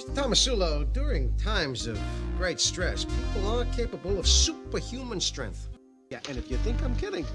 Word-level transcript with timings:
Mr. 0.00 0.14
Tomasulo, 0.14 0.90
during 0.94 1.36
times 1.36 1.86
of 1.86 2.00
great 2.38 2.58
stress, 2.58 3.04
people 3.04 3.48
are 3.48 3.66
capable 3.66 4.18
of 4.18 4.26
superhuman 4.26 5.20
strength. 5.20 5.68
Yeah, 6.08 6.20
and 6.26 6.38
if 6.38 6.50
you 6.50 6.56
think 6.58 6.82
I'm 6.82 6.96
kidding, 6.96 7.26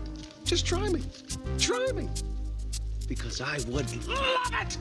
just 0.45 0.65
try 0.65 0.89
me. 0.89 1.03
Try 1.59 1.91
me. 1.93 2.09
Because 3.07 3.39
I 3.39 3.57
would 3.69 4.07
love 4.07 4.51
it! 4.53 4.77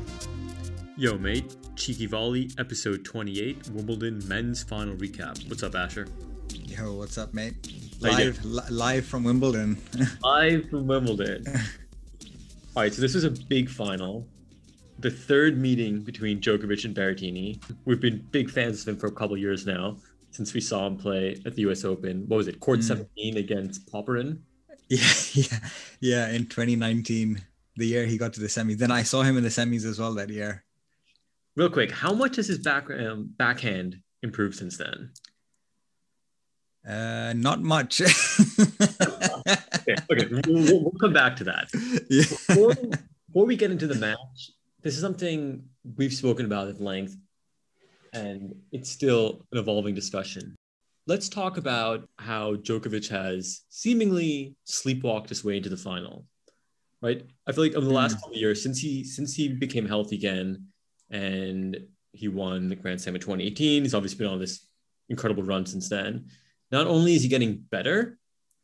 Yo, 0.96 1.18
mate. 1.18 1.56
Cheeky 1.76 2.06
Volley, 2.06 2.48
episode 2.56 3.04
28, 3.04 3.68
Wimbledon 3.72 4.26
men's 4.26 4.62
final 4.62 4.94
recap. 4.94 5.46
What's 5.50 5.62
up, 5.62 5.74
Asher? 5.74 6.08
Yo, 6.54 6.94
what's 6.94 7.18
up, 7.18 7.34
mate? 7.34 7.54
Live, 8.00 8.42
li- 8.46 8.62
live 8.70 9.04
from 9.04 9.24
Wimbledon. 9.24 9.76
Live 10.22 10.70
from 10.70 10.86
Wimbledon. 10.86 11.44
All 12.76 12.82
right, 12.82 12.94
so 12.94 13.02
this 13.02 13.14
was 13.14 13.24
a 13.24 13.30
big 13.30 13.68
final. 13.68 14.26
The 14.98 15.10
third 15.10 15.58
meeting 15.58 16.00
between 16.02 16.40
Djokovic 16.40 16.84
and 16.84 16.94
Berrettini. 16.94 17.62
We've 17.84 18.00
been 18.00 18.18
big 18.30 18.50
fans 18.50 18.82
of 18.82 18.88
him 18.88 18.96
for 18.96 19.06
a 19.08 19.12
couple 19.12 19.36
years 19.36 19.66
now, 19.66 19.96
since 20.30 20.54
we 20.54 20.60
saw 20.60 20.86
him 20.86 20.96
play 20.96 21.40
at 21.44 21.54
the 21.54 21.62
US 21.62 21.84
Open. 21.84 22.24
What 22.28 22.38
was 22.38 22.48
it, 22.48 22.60
court 22.60 22.82
17 22.82 23.36
against 23.36 23.90
Popyrin? 23.92 24.38
yeah, 24.88 25.06
yeah, 25.32 25.58
yeah. 26.00 26.28
In 26.30 26.46
2019, 26.46 27.40
the 27.76 27.86
year 27.86 28.06
he 28.06 28.16
got 28.18 28.32
to 28.34 28.40
the 28.40 28.46
semis. 28.46 28.78
Then 28.78 28.90
I 28.90 29.02
saw 29.02 29.22
him 29.22 29.36
in 29.36 29.42
the 29.42 29.48
semis 29.48 29.84
as 29.84 29.98
well 29.98 30.14
that 30.14 30.28
year. 30.30 30.64
Real 31.56 31.70
quick, 31.70 31.90
how 31.90 32.12
much 32.12 32.36
has 32.36 32.46
his 32.48 32.58
back, 32.58 32.90
um, 32.90 33.30
backhand 33.36 34.00
improved 34.22 34.56
since 34.56 34.76
then? 34.78 35.10
Uh, 36.88 37.32
not 37.34 37.60
much. 37.62 38.00
Okay, 39.86 39.96
okay 40.10 40.26
we'll, 40.46 40.62
we'll- 40.64 40.82
we'll 40.84 40.92
come 40.98 41.12
back 41.12 41.36
to 41.36 41.44
that. 41.44 41.68
yeah. 42.10 42.22
before, 42.22 42.74
before 43.26 43.44
we 43.44 43.54
get 43.54 43.70
into 43.70 43.86
the 43.86 43.94
match, 43.96 44.50
this 44.84 44.94
is 44.94 45.00
something 45.00 45.64
we've 45.96 46.12
spoken 46.12 46.44
about 46.44 46.68
at 46.68 46.80
length, 46.80 47.16
and 48.12 48.54
it's 48.70 48.90
still 48.90 49.46
an 49.50 49.58
evolving 49.58 49.94
discussion. 49.94 50.54
Let's 51.06 51.28
talk 51.28 51.56
about 51.56 52.08
how 52.18 52.56
Djokovic 52.56 53.08
has 53.08 53.62
seemingly 53.70 54.56
sleepwalked 54.66 55.30
his 55.30 55.42
way 55.42 55.56
into 55.56 55.70
the 55.70 55.76
final. 55.76 56.26
Right? 57.02 57.26
I 57.46 57.52
feel 57.52 57.64
like 57.64 57.74
over 57.74 57.86
the 57.86 57.92
last 57.92 58.14
couple 58.14 58.30
of 58.30 58.36
years, 58.36 58.62
since 58.62 58.78
he 58.78 59.04
since 59.04 59.34
he 59.34 59.48
became 59.48 59.86
healthy 59.86 60.16
again, 60.16 60.66
and 61.10 61.78
he 62.12 62.28
won 62.28 62.68
the 62.68 62.76
Grand 62.76 63.00
Slam 63.00 63.14
in 63.14 63.20
2018, 63.20 63.82
he's 63.82 63.94
obviously 63.94 64.18
been 64.18 64.32
on 64.32 64.38
this 64.38 64.66
incredible 65.08 65.42
run 65.42 65.66
since 65.66 65.88
then. 65.88 66.26
Not 66.70 66.86
only 66.86 67.14
is 67.14 67.22
he 67.22 67.28
getting 67.28 67.56
better, 67.70 68.18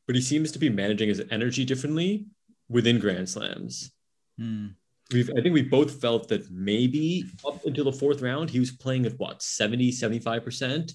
but 0.06 0.16
he 0.16 0.22
seems 0.22 0.52
to 0.52 0.58
be 0.58 0.68
managing 0.68 1.08
his 1.08 1.22
energy 1.30 1.64
differently 1.64 2.26
within 2.68 2.98
Grand 2.98 3.28
Slams. 3.28 3.90
Hmm. 4.38 4.68
We've, 5.12 5.30
I 5.36 5.40
think 5.42 5.54
we 5.54 5.62
both 5.62 6.00
felt 6.00 6.28
that 6.28 6.50
maybe 6.50 7.24
up 7.46 7.64
until 7.64 7.84
the 7.84 7.92
fourth 7.92 8.22
round, 8.22 8.48
he 8.48 8.60
was 8.60 8.70
playing 8.70 9.06
at 9.06 9.18
what, 9.18 9.42
70, 9.42 9.90
75%? 9.90 10.94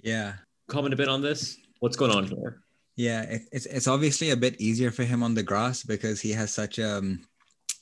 Yeah. 0.00 0.34
Comment 0.68 0.92
a 0.92 0.96
bit 0.96 1.08
on 1.08 1.22
this. 1.22 1.58
What's 1.78 1.96
going 1.96 2.10
on 2.10 2.26
here? 2.26 2.62
Yeah, 2.96 3.22
it, 3.22 3.42
it's 3.52 3.66
it's 3.66 3.88
obviously 3.88 4.30
a 4.30 4.36
bit 4.36 4.60
easier 4.60 4.90
for 4.90 5.02
him 5.02 5.22
on 5.22 5.34
the 5.34 5.42
grass 5.42 5.82
because 5.82 6.20
he 6.20 6.30
has 6.32 6.52
such 6.52 6.78
a 6.78 6.98
um, 6.98 7.26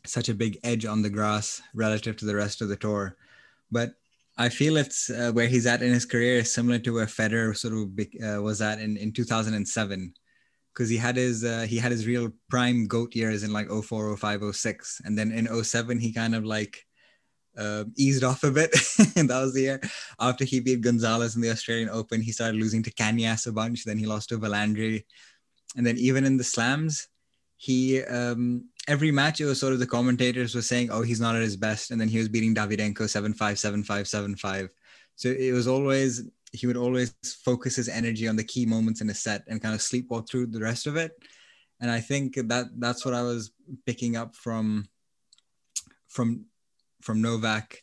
such 0.07 0.29
a 0.29 0.35
big 0.35 0.59
edge 0.63 0.87
on 0.87 1.03
the 1.03 1.11
grass 1.11 1.61
relative 1.75 2.17
to 2.19 2.25
the 2.25 2.35
rest 2.35 2.63
of 2.63 2.69
the 2.69 2.77
tour. 2.77 3.17
But 3.71 3.95
I 4.39 4.49
feel 4.49 4.77
it's 4.77 5.11
uh, 5.11 5.33
where 5.33 5.49
he's 5.49 5.67
at 5.67 5.83
in 5.83 5.93
his 5.93 6.07
career 6.07 6.39
is 6.39 6.55
similar 6.55 6.79
to 6.79 6.95
where 6.95 7.07
Federer 7.07 7.57
sort 7.57 7.75
of 7.75 8.39
uh, 8.39 8.41
was 8.41 8.63
at 8.63 8.81
in, 8.81 8.97
in 8.97 9.13
2007 9.13 10.15
because 10.73 10.89
he 10.89 10.97
had 10.97 11.17
his 11.17 11.45
uh, 11.45 11.67
he 11.69 11.79
had 11.79 11.93
his 11.93 12.07
real 12.07 12.31
prime 12.49 12.87
goat 12.87 13.15
years 13.15 13.43
in 13.43 13.53
like 13.53 13.69
04 13.69 14.17
05 14.17 14.55
06 14.55 15.03
and 15.05 15.19
then 15.19 15.33
in 15.33 15.65
07 15.65 15.99
he 15.99 16.13
kind 16.13 16.35
of 16.35 16.45
like 16.45 16.87
uh, 17.59 17.85
eased 17.97 18.25
off 18.25 18.45
a 18.45 18.51
bit. 18.51 18.71
And 19.17 19.29
that 19.29 19.41
was 19.41 19.55
the 19.55 19.63
year 19.63 19.81
after 20.21 20.45
he 20.45 20.61
beat 20.61 20.81
Gonzalez 20.81 21.37
in 21.37 21.43
the 21.43 21.51
Australian 21.51 21.89
Open 21.91 22.21
he 22.21 22.33
started 22.33 22.61
losing 22.61 22.83
to 22.85 22.93
Cañas 22.93 23.47
a 23.47 23.53
bunch. 23.53 23.85
Then 23.85 23.99
he 23.99 24.07
lost 24.07 24.29
to 24.29 24.39
Volandri 24.39 25.05
and 25.77 25.87
then 25.87 25.97
even 25.99 26.25
in 26.25 26.37
the 26.37 26.45
slams 26.45 27.09
he 27.57 28.03
um, 28.05 28.65
every 28.89 29.11
match 29.11 29.41
it 29.41 29.45
was 29.45 29.61
sort 29.61 29.73
of 29.73 29.79
the 29.79 29.87
commentators 29.87 30.55
were 30.55 30.63
saying 30.63 30.91
oh 30.91 31.03
he's 31.03 31.21
not 31.21 31.37
at 31.37 31.43
his 31.43 31.57
best. 31.57 31.91
And 31.91 32.01
then 32.01 32.09
he 32.09 32.19
was 32.19 32.29
beating 32.29 32.55
Davydenko 32.55 32.95
7-5 32.95 33.35
7-5 33.35 33.85
7-5 33.85 34.69
so 35.17 35.29
it 35.29 35.53
was 35.53 35.69
always 35.69 36.23
he 36.53 36.67
would 36.67 36.77
always 36.77 37.15
focus 37.45 37.77
his 37.77 37.89
energy 37.89 38.27
on 38.29 38.37
the 38.37 38.45
key 38.45 38.67
moments 38.67 39.01
in 39.01 39.11
a 39.11 39.15
set 39.15 39.43
and 39.49 39.63
kind 39.63 39.75
of 39.75 39.81
sleepwalk 39.81 40.29
through 40.29 40.47
the 40.47 40.61
rest 40.61 40.87
of 40.87 40.97
it. 40.97 41.13
And 41.81 41.91
i 41.91 42.01
think 42.01 42.35
that 42.35 42.67
that's 42.79 43.05
what 43.05 43.15
i 43.15 43.23
was 43.23 43.53
picking 43.87 44.17
up 44.17 44.37
from 44.37 44.87
from 46.09 46.45
from 47.01 47.23
novak 47.23 47.83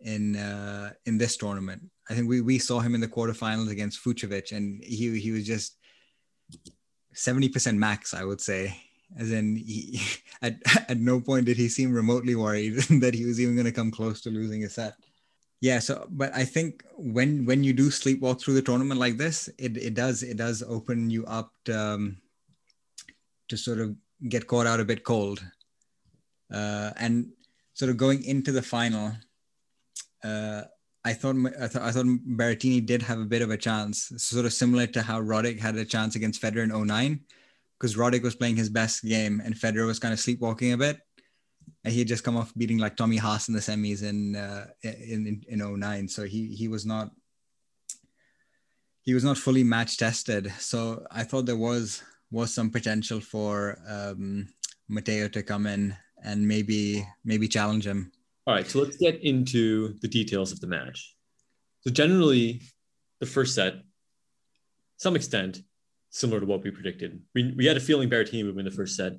in 0.00 0.36
uh 0.36 0.92
in 1.06 1.18
this 1.18 1.36
tournament. 1.36 1.82
I 2.08 2.14
think 2.14 2.28
we 2.28 2.40
we 2.40 2.58
saw 2.58 2.80
him 2.80 2.94
in 2.94 3.00
the 3.00 3.08
quarterfinals 3.08 3.70
against 3.70 4.04
Fucsovics 4.04 4.52
and 4.52 4.82
he 4.84 5.18
he 5.18 5.32
was 5.32 5.46
just 5.46 5.76
70% 7.14 7.76
max 7.76 8.14
i 8.14 8.24
would 8.24 8.40
say. 8.40 8.76
As 9.18 9.30
in 9.30 9.56
he, 9.56 10.00
at, 10.42 10.56
at 10.88 10.98
no 10.98 11.20
point 11.20 11.46
did 11.46 11.58
he 11.58 11.68
seem 11.68 11.92
remotely 11.92 12.34
worried 12.34 12.74
that 13.00 13.14
he 13.14 13.26
was 13.26 13.40
even 13.40 13.54
going 13.54 13.66
to 13.66 13.72
come 13.72 13.90
close 13.90 14.20
to 14.22 14.30
losing 14.30 14.64
a 14.64 14.70
set 14.70 14.94
yeah 15.62 15.78
so 15.78 16.06
but 16.10 16.34
i 16.34 16.44
think 16.44 16.84
when 16.98 17.46
when 17.46 17.64
you 17.64 17.72
do 17.72 17.88
sleepwalk 17.88 18.38
through 18.38 18.52
the 18.52 18.60
tournament 18.60 19.00
like 19.00 19.16
this 19.16 19.48
it, 19.58 19.78
it 19.78 19.94
does 19.94 20.22
it 20.22 20.36
does 20.36 20.62
open 20.62 21.08
you 21.08 21.24
up 21.24 21.52
to, 21.64 21.78
um, 21.78 22.16
to 23.48 23.56
sort 23.56 23.78
of 23.78 23.96
get 24.28 24.46
caught 24.46 24.66
out 24.66 24.80
a 24.80 24.84
bit 24.84 25.04
cold. 25.04 25.42
Uh, 26.52 26.90
and 26.98 27.30
sort 27.72 27.90
of 27.90 27.96
going 27.96 28.22
into 28.24 28.52
the 28.52 28.60
final 28.60 29.12
uh, 30.22 30.62
I 31.04 31.12
thought 31.14 31.36
I 31.60 31.66
thought 31.66 31.82
I 31.82 31.90
thought 31.90 32.06
Berrettini 32.06 32.84
did 32.84 33.02
have 33.02 33.18
a 33.18 33.24
bit 33.24 33.42
of 33.42 33.50
a 33.50 33.56
chance, 33.56 34.12
sort 34.18 34.44
of 34.44 34.52
similar 34.52 34.86
to 34.88 35.02
how 35.02 35.20
Roddick 35.20 35.58
had 35.58 35.76
a 35.76 35.84
chance 35.84 36.14
against 36.14 36.40
Federer 36.40 36.62
in 36.62 36.86
09, 36.86 37.20
because 37.78 37.96
Roddick 37.96 38.22
was 38.22 38.36
playing 38.36 38.56
his 38.56 38.68
best 38.68 39.02
game 39.02 39.42
and 39.44 39.54
Federer 39.54 39.86
was 39.86 39.98
kind 39.98 40.14
of 40.14 40.20
sleepwalking 40.20 40.72
a 40.74 40.76
bit 40.76 41.00
he 41.84 41.98
had 41.98 42.08
just 42.08 42.24
come 42.24 42.36
off 42.36 42.52
beating 42.56 42.78
like 42.78 42.96
Tommy 42.96 43.16
Haas 43.16 43.48
in 43.48 43.54
the 43.54 43.60
semis 43.60 44.02
in 44.02 44.36
uh, 44.36 44.66
in, 44.82 45.42
in 45.48 45.60
in 45.60 45.80
09 45.80 46.08
so 46.08 46.24
he 46.24 46.46
he 46.54 46.68
was 46.68 46.86
not 46.86 47.10
he 49.02 49.14
was 49.14 49.24
not 49.24 49.38
fully 49.38 49.64
match 49.64 49.96
tested 49.96 50.52
so 50.58 51.04
I 51.10 51.24
thought 51.24 51.46
there 51.46 51.56
was 51.56 52.02
was 52.30 52.54
some 52.54 52.70
potential 52.70 53.20
for 53.20 53.78
um, 53.86 54.48
Matteo 54.88 55.28
to 55.28 55.42
come 55.42 55.66
in 55.66 55.96
and 56.24 56.46
maybe 56.46 57.06
maybe 57.24 57.48
challenge 57.48 57.86
him 57.86 58.12
All 58.46 58.54
right, 58.54 58.68
so 58.68 58.80
let's 58.80 58.96
get 58.96 59.22
into 59.22 59.94
the 60.02 60.08
details 60.08 60.50
of 60.50 60.58
the 60.60 60.66
match. 60.66 61.14
So 61.82 61.90
generally, 61.90 62.62
the 63.20 63.26
first 63.26 63.54
set, 63.54 63.74
some 64.96 65.14
extent, 65.14 65.62
similar 66.10 66.40
to 66.40 66.46
what 66.46 66.62
we 66.64 66.70
predicted. 66.70 67.22
We, 67.34 67.54
we 67.56 67.66
had 67.66 67.76
a 67.76 67.80
feeling 67.80 68.10
Berrettini 68.10 68.44
would 68.44 68.56
win 68.56 68.64
the 68.64 68.70
first 68.72 68.96
set, 68.96 69.12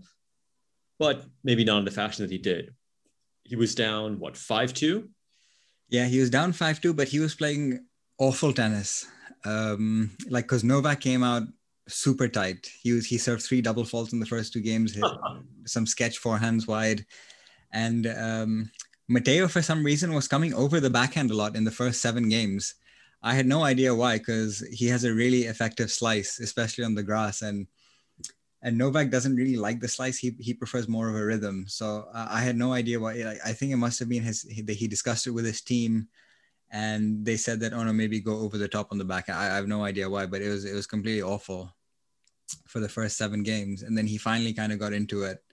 but 1.00 1.26
maybe 1.44 1.64
not 1.64 1.80
in 1.80 1.86
the 1.86 1.92
fashion 1.92 2.24
that 2.24 2.31
he 2.31 2.38
did. 2.38 2.74
He 3.44 3.56
was 3.56 3.76
down, 3.76 4.20
what, 4.20 4.36
5-2? 4.36 5.08
Yeah, 5.90 6.06
he 6.06 6.20
was 6.20 6.30
down 6.30 6.54
5 6.54 6.81
2, 6.81 6.94
but 6.94 7.08
he 7.08 7.20
was 7.20 7.36
playing 7.36 7.86
awful 8.18 8.54
tennis. 8.54 9.06
Um, 9.46 10.12
like, 10.30 10.46
because 10.46 10.64
Novak 10.64 11.02
came 11.02 11.24
out 11.24 11.44
super 11.88 12.28
tight. 12.28 12.70
He 12.81 12.94
was 12.94 13.06
he 13.06 13.18
served 13.18 13.44
three 13.44 13.62
double 13.62 13.84
faults 13.84 14.14
in 14.14 14.20
the 14.20 14.26
first 14.26 14.54
two 14.54 14.62
games, 14.62 14.94
hit 14.94 15.04
some 15.66 15.86
sketch 15.86 16.22
forehands 16.22 16.68
wide. 16.68 17.06
And 17.72 18.08
um, 18.08 18.72
Matteo, 19.10 19.48
for 19.48 19.62
some 19.62 19.84
reason, 19.84 20.14
was 20.14 20.28
coming 20.28 20.54
over 20.54 20.80
the 20.80 20.90
backhand 20.90 21.31
a 21.31 21.36
lot 21.36 21.56
in 21.56 21.64
the 21.64 21.72
first 21.72 22.02
seven 22.02 22.30
games. 22.30 22.75
I 23.22 23.34
had 23.34 23.46
no 23.46 23.64
idea 23.64 23.96
why, 23.96 24.18
because 24.18 24.60
he 24.72 24.88
has 24.88 25.06
a 25.06 25.14
really 25.14 25.44
effective 25.44 25.92
slice, 25.92 26.40
especially 26.40 26.84
on 26.84 26.96
the 26.96 27.04
grass. 27.04 27.42
And 27.42 27.68
and 28.63 28.78
Novak 28.78 29.09
doesn't 29.12 29.35
really 29.35 29.57
like 29.57 29.81
the 29.81 29.88
slice. 29.90 30.18
He 30.18 30.35
he 30.40 30.53
prefers 30.53 30.88
more 30.88 31.09
of 31.09 31.16
a 31.16 31.24
rhythm. 31.24 31.66
So 31.68 32.07
uh, 32.13 32.28
I 32.29 32.41
had 32.41 32.56
no 32.56 32.72
idea 32.72 33.00
why. 33.00 33.13
Like, 33.16 33.40
I 33.46 33.51
think 33.51 33.74
it 33.74 33.78
must 33.78 34.00
have 34.00 34.09
been 34.09 34.24
his 34.24 34.44
that 34.44 34.78
he 34.78 34.88
discussed 34.88 35.28
it 35.28 35.31
with 35.31 35.46
his 35.46 35.62
team, 35.62 36.07
and 36.72 37.25
they 37.25 37.36
said 37.36 37.60
that 37.60 37.74
oh 37.74 37.83
no, 37.83 37.92
maybe 37.92 38.21
go 38.21 38.39
over 38.39 38.57
the 38.57 38.69
top 38.69 38.88
on 38.92 38.98
the 38.98 39.06
back. 39.06 39.30
I, 39.30 39.51
I 39.51 39.56
have 39.56 39.68
no 39.68 39.83
idea 39.83 40.10
why, 40.10 40.25
but 40.25 40.42
it 40.42 40.50
was 40.50 40.63
it 40.63 40.74
was 40.74 40.88
completely 40.88 41.21
awful 41.21 41.75
for 42.65 42.80
the 42.80 42.89
first 42.89 43.18
seven 43.18 43.44
games, 43.44 43.83
and 43.83 43.98
then 43.98 44.07
he 44.07 44.18
finally 44.18 44.54
kind 44.54 44.71
of 44.71 44.80
got 44.80 44.94
into 44.94 45.24
it. 45.24 45.44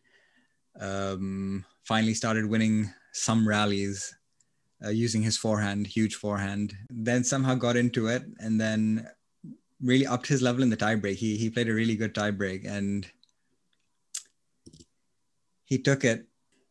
Um, 0.81 1.65
finally 1.83 2.15
started 2.15 2.47
winning 2.47 2.91
some 3.13 3.47
rallies 3.47 4.15
uh, 4.85 4.91
using 4.91 5.21
his 5.23 5.37
forehand, 5.37 5.89
huge 5.89 6.15
forehand. 6.15 6.75
Then 6.89 7.25
somehow 7.25 7.57
got 7.57 7.77
into 7.77 8.07
it, 8.07 8.23
and 8.39 8.61
then 8.61 9.09
really 9.83 10.07
upped 10.07 10.27
his 10.27 10.43
level 10.43 10.63
in 10.63 10.71
the 10.71 10.77
tiebreak. 10.77 11.17
He 11.17 11.37
he 11.37 11.51
played 11.51 11.69
a 11.69 11.75
really 11.75 11.97
good 11.97 12.15
tiebreak, 12.15 12.67
and 12.67 13.07
he 15.65 15.79
took 15.79 16.05
it. 16.05 16.27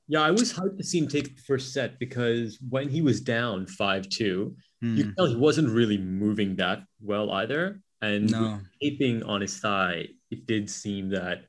Yeah, 0.07 0.21
I 0.21 0.31
was 0.31 0.51
hyped 0.53 0.77
to 0.77 0.83
see 0.83 0.99
him 0.99 1.07
take 1.07 1.35
the 1.35 1.41
first 1.43 1.71
set 1.73 1.99
because 1.99 2.57
when 2.69 2.89
he 2.89 3.01
was 3.01 3.21
down 3.21 3.67
5 3.67 4.09
2, 4.09 4.55
Hmm. 4.81 4.95
you 4.97 5.03
could 5.05 5.15
tell 5.17 5.25
he 5.27 5.35
wasn't 5.35 5.69
really 5.69 5.97
moving 5.97 6.55
that 6.55 6.83
well 7.01 7.31
either. 7.31 7.81
And 8.01 8.31
No. 8.31 8.61
taping 8.81 9.21
on 9.23 9.41
his 9.41 9.57
thigh, 9.59 10.07
it 10.31 10.47
did 10.47 10.69
seem 10.69 11.09
that 11.09 11.45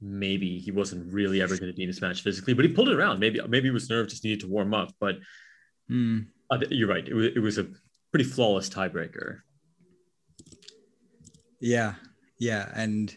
maybe 0.00 0.58
he 0.58 0.72
wasn't 0.72 1.12
really 1.12 1.40
ever 1.40 1.56
going 1.56 1.70
to 1.70 1.76
be 1.76 1.84
in 1.84 1.88
this 1.88 2.00
match 2.00 2.22
physically, 2.22 2.54
but 2.54 2.64
he 2.64 2.72
pulled 2.72 2.88
it 2.88 2.96
around. 2.96 3.20
Maybe 3.20 3.40
maybe 3.48 3.68
it 3.68 3.72
was 3.72 3.88
nerve 3.88 4.08
just 4.08 4.24
needed 4.24 4.40
to 4.40 4.48
warm 4.48 4.74
up. 4.74 4.92
But 5.00 5.20
Hmm. 5.88 6.20
I 6.50 6.60
you're 6.70 6.88
right. 6.88 7.06
It 7.06 7.14
was, 7.14 7.26
it 7.36 7.38
was 7.38 7.56
a 7.58 7.68
pretty 8.10 8.24
flawless 8.24 8.68
tiebreaker. 8.68 9.40
Yeah, 11.62 11.94
yeah, 12.38 12.70
and 12.74 13.16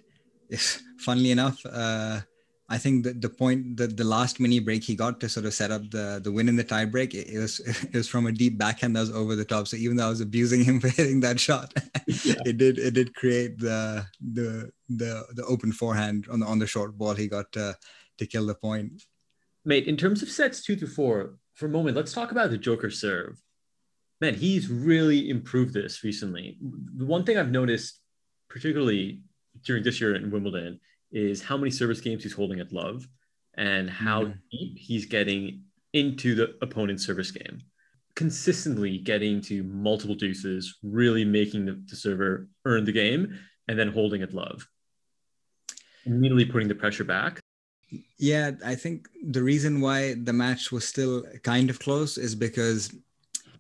if, 0.49 0.81
funnily 0.99 1.31
enough, 1.31 1.59
uh, 1.65 2.21
I 2.69 2.77
think 2.77 3.03
that 3.03 3.21
the 3.21 3.29
point 3.29 3.77
that 3.77 3.97
the 3.97 4.03
last 4.03 4.39
mini 4.39 4.59
break 4.59 4.83
he 4.83 4.95
got 4.95 5.19
to 5.19 5.29
sort 5.29 5.45
of 5.45 5.53
set 5.53 5.71
up 5.71 5.89
the 5.91 6.19
the 6.23 6.31
win 6.31 6.47
in 6.47 6.55
the 6.55 6.63
tiebreak, 6.63 7.13
it, 7.13 7.27
it 7.27 7.39
was 7.39 7.59
it 7.83 7.93
was 7.93 8.07
from 8.07 8.27
a 8.27 8.31
deep 8.31 8.57
backhand 8.57 8.95
that 8.95 9.01
was 9.01 9.11
over 9.11 9.35
the 9.35 9.45
top. 9.45 9.67
So 9.67 9.77
even 9.77 9.97
though 9.97 10.05
I 10.05 10.09
was 10.09 10.21
abusing 10.21 10.63
him 10.63 10.79
for 10.81 10.89
hitting 10.89 11.19
that 11.21 11.39
shot, 11.39 11.73
yeah. 12.07 12.35
it 12.45 12.57
did 12.57 12.77
it 12.79 12.93
did 12.93 13.15
create 13.15 13.59
the 13.59 14.05
the 14.33 14.71
the 14.89 15.25
the 15.33 15.45
open 15.45 15.71
forehand 15.71 16.27
on 16.31 16.39
the 16.39 16.45
on 16.45 16.59
the 16.59 16.67
short 16.67 16.97
ball. 16.97 17.15
He 17.15 17.27
got 17.27 17.51
to, 17.53 17.75
to 18.17 18.25
kill 18.25 18.45
the 18.45 18.55
point. 18.55 19.03
Mate, 19.63 19.87
in 19.87 19.97
terms 19.97 20.21
of 20.21 20.29
sets 20.29 20.63
two 20.63 20.75
through 20.75 20.89
four, 20.89 21.37
for 21.55 21.65
a 21.65 21.69
moment, 21.69 21.97
let's 21.97 22.13
talk 22.13 22.31
about 22.31 22.51
the 22.51 22.57
Joker 22.57 22.91
serve. 22.91 23.41
Man, 24.21 24.35
he's 24.35 24.69
really 24.69 25.29
improved 25.29 25.73
this 25.73 26.03
recently. 26.03 26.57
The 26.95 27.05
one 27.05 27.25
thing 27.25 27.37
I've 27.37 27.51
noticed, 27.51 27.99
particularly 28.49 29.21
during 29.63 29.83
this 29.83 29.99
year 29.99 30.15
in 30.15 30.31
Wimbledon, 30.31 30.79
is 31.11 31.41
how 31.41 31.57
many 31.57 31.71
service 31.71 32.01
games 32.01 32.23
he's 32.23 32.33
holding 32.33 32.59
at 32.59 32.73
love 32.73 33.07
and 33.57 33.89
how 33.89 34.25
mm. 34.25 34.37
deep 34.51 34.77
he's 34.77 35.05
getting 35.05 35.61
into 35.93 36.35
the 36.35 36.55
opponent's 36.61 37.05
service 37.05 37.31
game. 37.31 37.61
Consistently 38.15 38.97
getting 38.97 39.41
to 39.41 39.63
multiple 39.63 40.15
deuces, 40.15 40.77
really 40.83 41.25
making 41.25 41.65
the, 41.65 41.81
the 41.87 41.95
server 41.95 42.47
earn 42.65 42.85
the 42.85 42.91
game 42.91 43.37
and 43.67 43.77
then 43.77 43.89
holding 43.89 44.21
at 44.21 44.33
love. 44.33 44.67
Immediately 46.05 46.45
putting 46.45 46.67
the 46.67 46.75
pressure 46.75 47.03
back. 47.03 47.39
Yeah, 48.17 48.51
I 48.65 48.75
think 48.75 49.07
the 49.23 49.43
reason 49.43 49.81
why 49.81 50.15
the 50.15 50.33
match 50.33 50.71
was 50.71 50.87
still 50.87 51.23
kind 51.43 51.69
of 51.69 51.79
close 51.79 52.17
is 52.17 52.35
because 52.35 52.93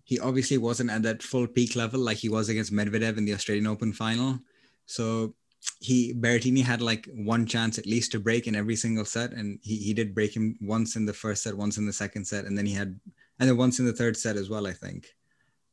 he 0.03 0.19
obviously 0.19 0.57
wasn't 0.57 0.91
at 0.91 1.03
that 1.03 1.23
full 1.23 1.47
peak 1.47 1.75
level 1.75 1.99
like 1.99 2.17
he 2.17 2.29
was 2.29 2.49
against 2.49 2.73
Medvedev 2.73 3.17
in 3.17 3.25
the 3.25 3.33
Australian 3.33 3.67
Open 3.67 3.91
final. 3.91 4.39
So 4.85 5.35
he 5.79 6.13
Berrettini 6.13 6.63
had 6.63 6.81
like 6.81 7.07
one 7.13 7.45
chance 7.45 7.77
at 7.77 7.85
least 7.85 8.11
to 8.11 8.19
break 8.19 8.47
in 8.47 8.55
every 8.55 8.75
single 8.75 9.05
set, 9.05 9.31
and 9.31 9.59
he 9.61 9.77
he 9.77 9.93
did 9.93 10.15
break 10.15 10.35
him 10.35 10.57
once 10.61 10.95
in 10.95 11.05
the 11.05 11.13
first 11.13 11.43
set, 11.43 11.57
once 11.57 11.77
in 11.77 11.85
the 11.85 11.93
second 11.93 12.25
set, 12.25 12.45
and 12.45 12.57
then 12.57 12.65
he 12.65 12.73
had 12.73 12.99
and 13.39 13.49
then 13.49 13.57
once 13.57 13.79
in 13.79 13.85
the 13.85 13.93
third 13.93 14.15
set 14.15 14.37
as 14.37 14.49
well, 14.49 14.67
I 14.67 14.73
think. 14.73 15.07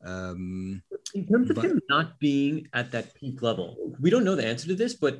Um, 0.05 0.83
in 1.13 1.27
terms 1.27 1.49
of 1.49 1.55
but, 1.55 1.65
him 1.65 1.79
not 1.89 2.19
being 2.19 2.67
at 2.73 2.91
that 2.91 3.13
peak 3.15 3.41
level, 3.41 3.95
we 4.01 4.09
don't 4.09 4.25
know 4.25 4.35
the 4.35 4.45
answer 4.45 4.67
to 4.67 4.75
this, 4.75 4.95
but 4.95 5.19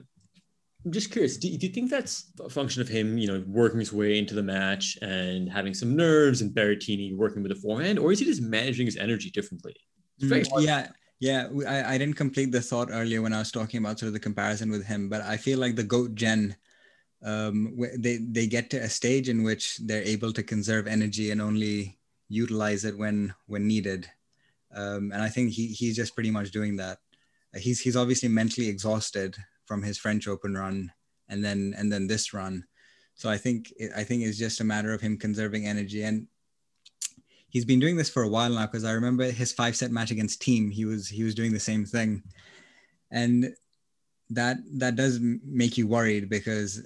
I'm 0.86 0.92
just 0.92 1.12
curious. 1.12 1.38
Do, 1.38 1.48
do 1.58 1.68
you 1.68 1.72
think 1.72 1.90
that's 1.90 2.32
a 2.44 2.50
function 2.50 2.82
of 2.82 2.90
him, 2.90 3.18
you 3.18 3.28
know, 3.28 3.44
working 3.48 3.80
his 3.80 3.94
way 3.94 4.18
into 4.18 4.36
the 4.36 4.44
match 4.44 4.98
and 5.02 5.50
having 5.50 5.74
some 5.74 5.96
nerves, 5.96 6.42
and 6.42 6.52
Berrettini 6.52 7.16
working 7.16 7.44
with 7.44 7.54
the 7.54 7.60
forehand, 7.60 8.00
or 8.00 8.12
is 8.12 8.20
he 8.20 8.26
just 8.26 8.42
managing 8.42 8.86
his 8.86 8.98
energy 8.98 9.30
differently? 9.30 9.76
Mm, 10.22 10.66
yeah, 10.66 10.90
yeah, 11.24 11.48
I, 11.66 11.94
I 11.94 11.98
didn't 11.98 12.18
complete 12.18 12.52
the 12.52 12.60
thought 12.60 12.90
earlier 12.92 13.22
when 13.22 13.32
I 13.32 13.40
was 13.40 13.50
talking 13.50 13.78
about 13.78 13.98
sort 13.98 14.08
of 14.08 14.14
the 14.14 14.20
comparison 14.20 14.70
with 14.70 14.86
him, 14.86 15.08
but 15.08 15.22
I 15.22 15.38
feel 15.38 15.58
like 15.58 15.78
the 15.78 15.84
goat 15.84 16.16
gen, 16.16 16.58
um, 17.24 17.80
they 17.98 18.18
they 18.18 18.46
get 18.46 18.70
to 18.72 18.78
a 18.78 18.90
stage 18.90 19.30
in 19.30 19.42
which 19.42 19.78
they're 19.78 20.04
able 20.04 20.34
to 20.34 20.44
conserve 20.44 20.86
energy 20.86 21.32
and 21.32 21.42
only 21.42 21.98
utilize 22.28 22.84
it 22.84 22.98
when 22.98 23.34
when 23.48 23.66
needed, 23.66 24.10
um, 24.76 25.14
and 25.14 25.22
I 25.24 25.30
think 25.30 25.52
he 25.52 25.68
he's 25.68 25.96
just 25.96 26.14
pretty 26.14 26.30
much 26.30 26.52
doing 26.52 26.76
that. 26.76 26.98
He's 27.56 27.80
he's 27.80 27.96
obviously 27.96 28.28
mentally 28.28 28.68
exhausted 28.68 29.38
from 29.66 29.82
his 29.82 29.98
French 29.98 30.28
Open 30.28 30.56
run, 30.56 30.92
and 31.30 31.42
then 31.42 31.74
and 31.78 31.90
then 31.90 32.08
this 32.08 32.34
run, 32.34 32.66
so 33.16 33.30
I 33.30 33.38
think 33.38 33.72
I 33.96 34.04
think 34.04 34.24
it's 34.24 34.38
just 34.38 34.60
a 34.60 34.66
matter 34.66 34.92
of 34.92 35.00
him 35.00 35.18
conserving 35.18 35.68
energy 35.68 36.04
and 36.04 36.28
he's 37.54 37.66
been 37.66 37.80
doing 37.80 37.96
this 37.96 38.10
for 38.10 38.24
a 38.24 38.28
while 38.28 38.50
now 38.50 38.66
because 38.66 38.84
I 38.84 38.92
remember 38.92 39.32
his 39.32 39.54
five 39.54 39.76
set 39.76 39.92
match 39.92 40.12
against 40.12 40.42
Thiem, 40.42 40.74
He 40.74 40.84
was 40.84 41.08
he 41.08 41.24
was 41.24 41.36
doing 41.36 41.54
the 41.54 41.60
same 41.60 41.86
thing, 41.86 42.24
and 43.12 43.56
that 44.32 44.58
that 44.74 44.96
does 44.96 45.20
make 45.22 45.78
you 45.78 45.88
worried 45.88 46.30
because 46.30 46.86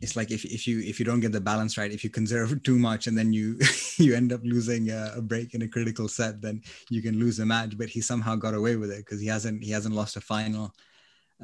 it's 0.00 0.16
like 0.16 0.30
if, 0.30 0.44
if 0.44 0.66
you 0.66 0.80
if 0.80 0.98
you 0.98 1.04
don't 1.04 1.20
get 1.20 1.30
the 1.30 1.40
balance 1.40 1.76
right 1.76 1.92
if 1.92 2.02
you 2.02 2.10
conserve 2.10 2.62
too 2.64 2.78
much 2.78 3.06
and 3.06 3.16
then 3.16 3.32
you 3.32 3.58
you 3.96 4.14
end 4.14 4.32
up 4.32 4.40
losing 4.42 4.90
a, 4.90 5.12
a, 5.16 5.22
break 5.22 5.54
in 5.54 5.62
a 5.62 5.68
critical 5.68 6.08
set 6.08 6.40
then 6.40 6.60
you 6.88 7.00
can 7.02 7.18
lose 7.18 7.38
a 7.38 7.46
match. 7.46 7.78
But 7.78 7.88
he 7.88 8.00
somehow 8.00 8.34
got 8.34 8.54
away 8.54 8.76
with 8.76 8.90
it 8.90 9.04
because 9.04 9.20
he 9.20 9.28
hasn't 9.28 9.62
he 9.62 9.70
hasn't 9.70 9.94
lost 9.94 10.16
a 10.16 10.20
final 10.20 10.74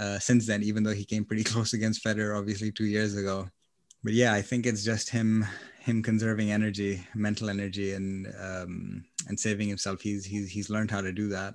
uh, 0.01 0.19
since 0.19 0.47
then 0.47 0.63
even 0.63 0.83
though 0.83 0.95
he 0.95 1.05
came 1.05 1.25
pretty 1.25 1.45
close 1.53 1.73
against 1.73 2.05
Federer 2.05 2.37
obviously 2.37 2.73
two 2.73 2.87
years 2.87 3.17
ago 3.17 3.49
but 4.03 4.13
yeah 4.13 4.33
I 4.33 4.43
think 4.43 4.67
it's 4.67 4.85
just 4.85 5.11
him 5.11 5.47
him 5.87 6.03
conserving 6.03 6.51
energy, 6.51 7.07
mental 7.15 7.49
energy, 7.49 7.93
and 7.93 8.27
um, 8.41 9.05
and 9.29 9.39
saving 9.39 9.69
himself. 9.69 10.01
He's 10.01 10.25
he's 10.25 10.51
he's 10.51 10.69
learned 10.69 10.91
how 10.91 11.01
to 11.01 11.13
do 11.13 11.29
that. 11.29 11.55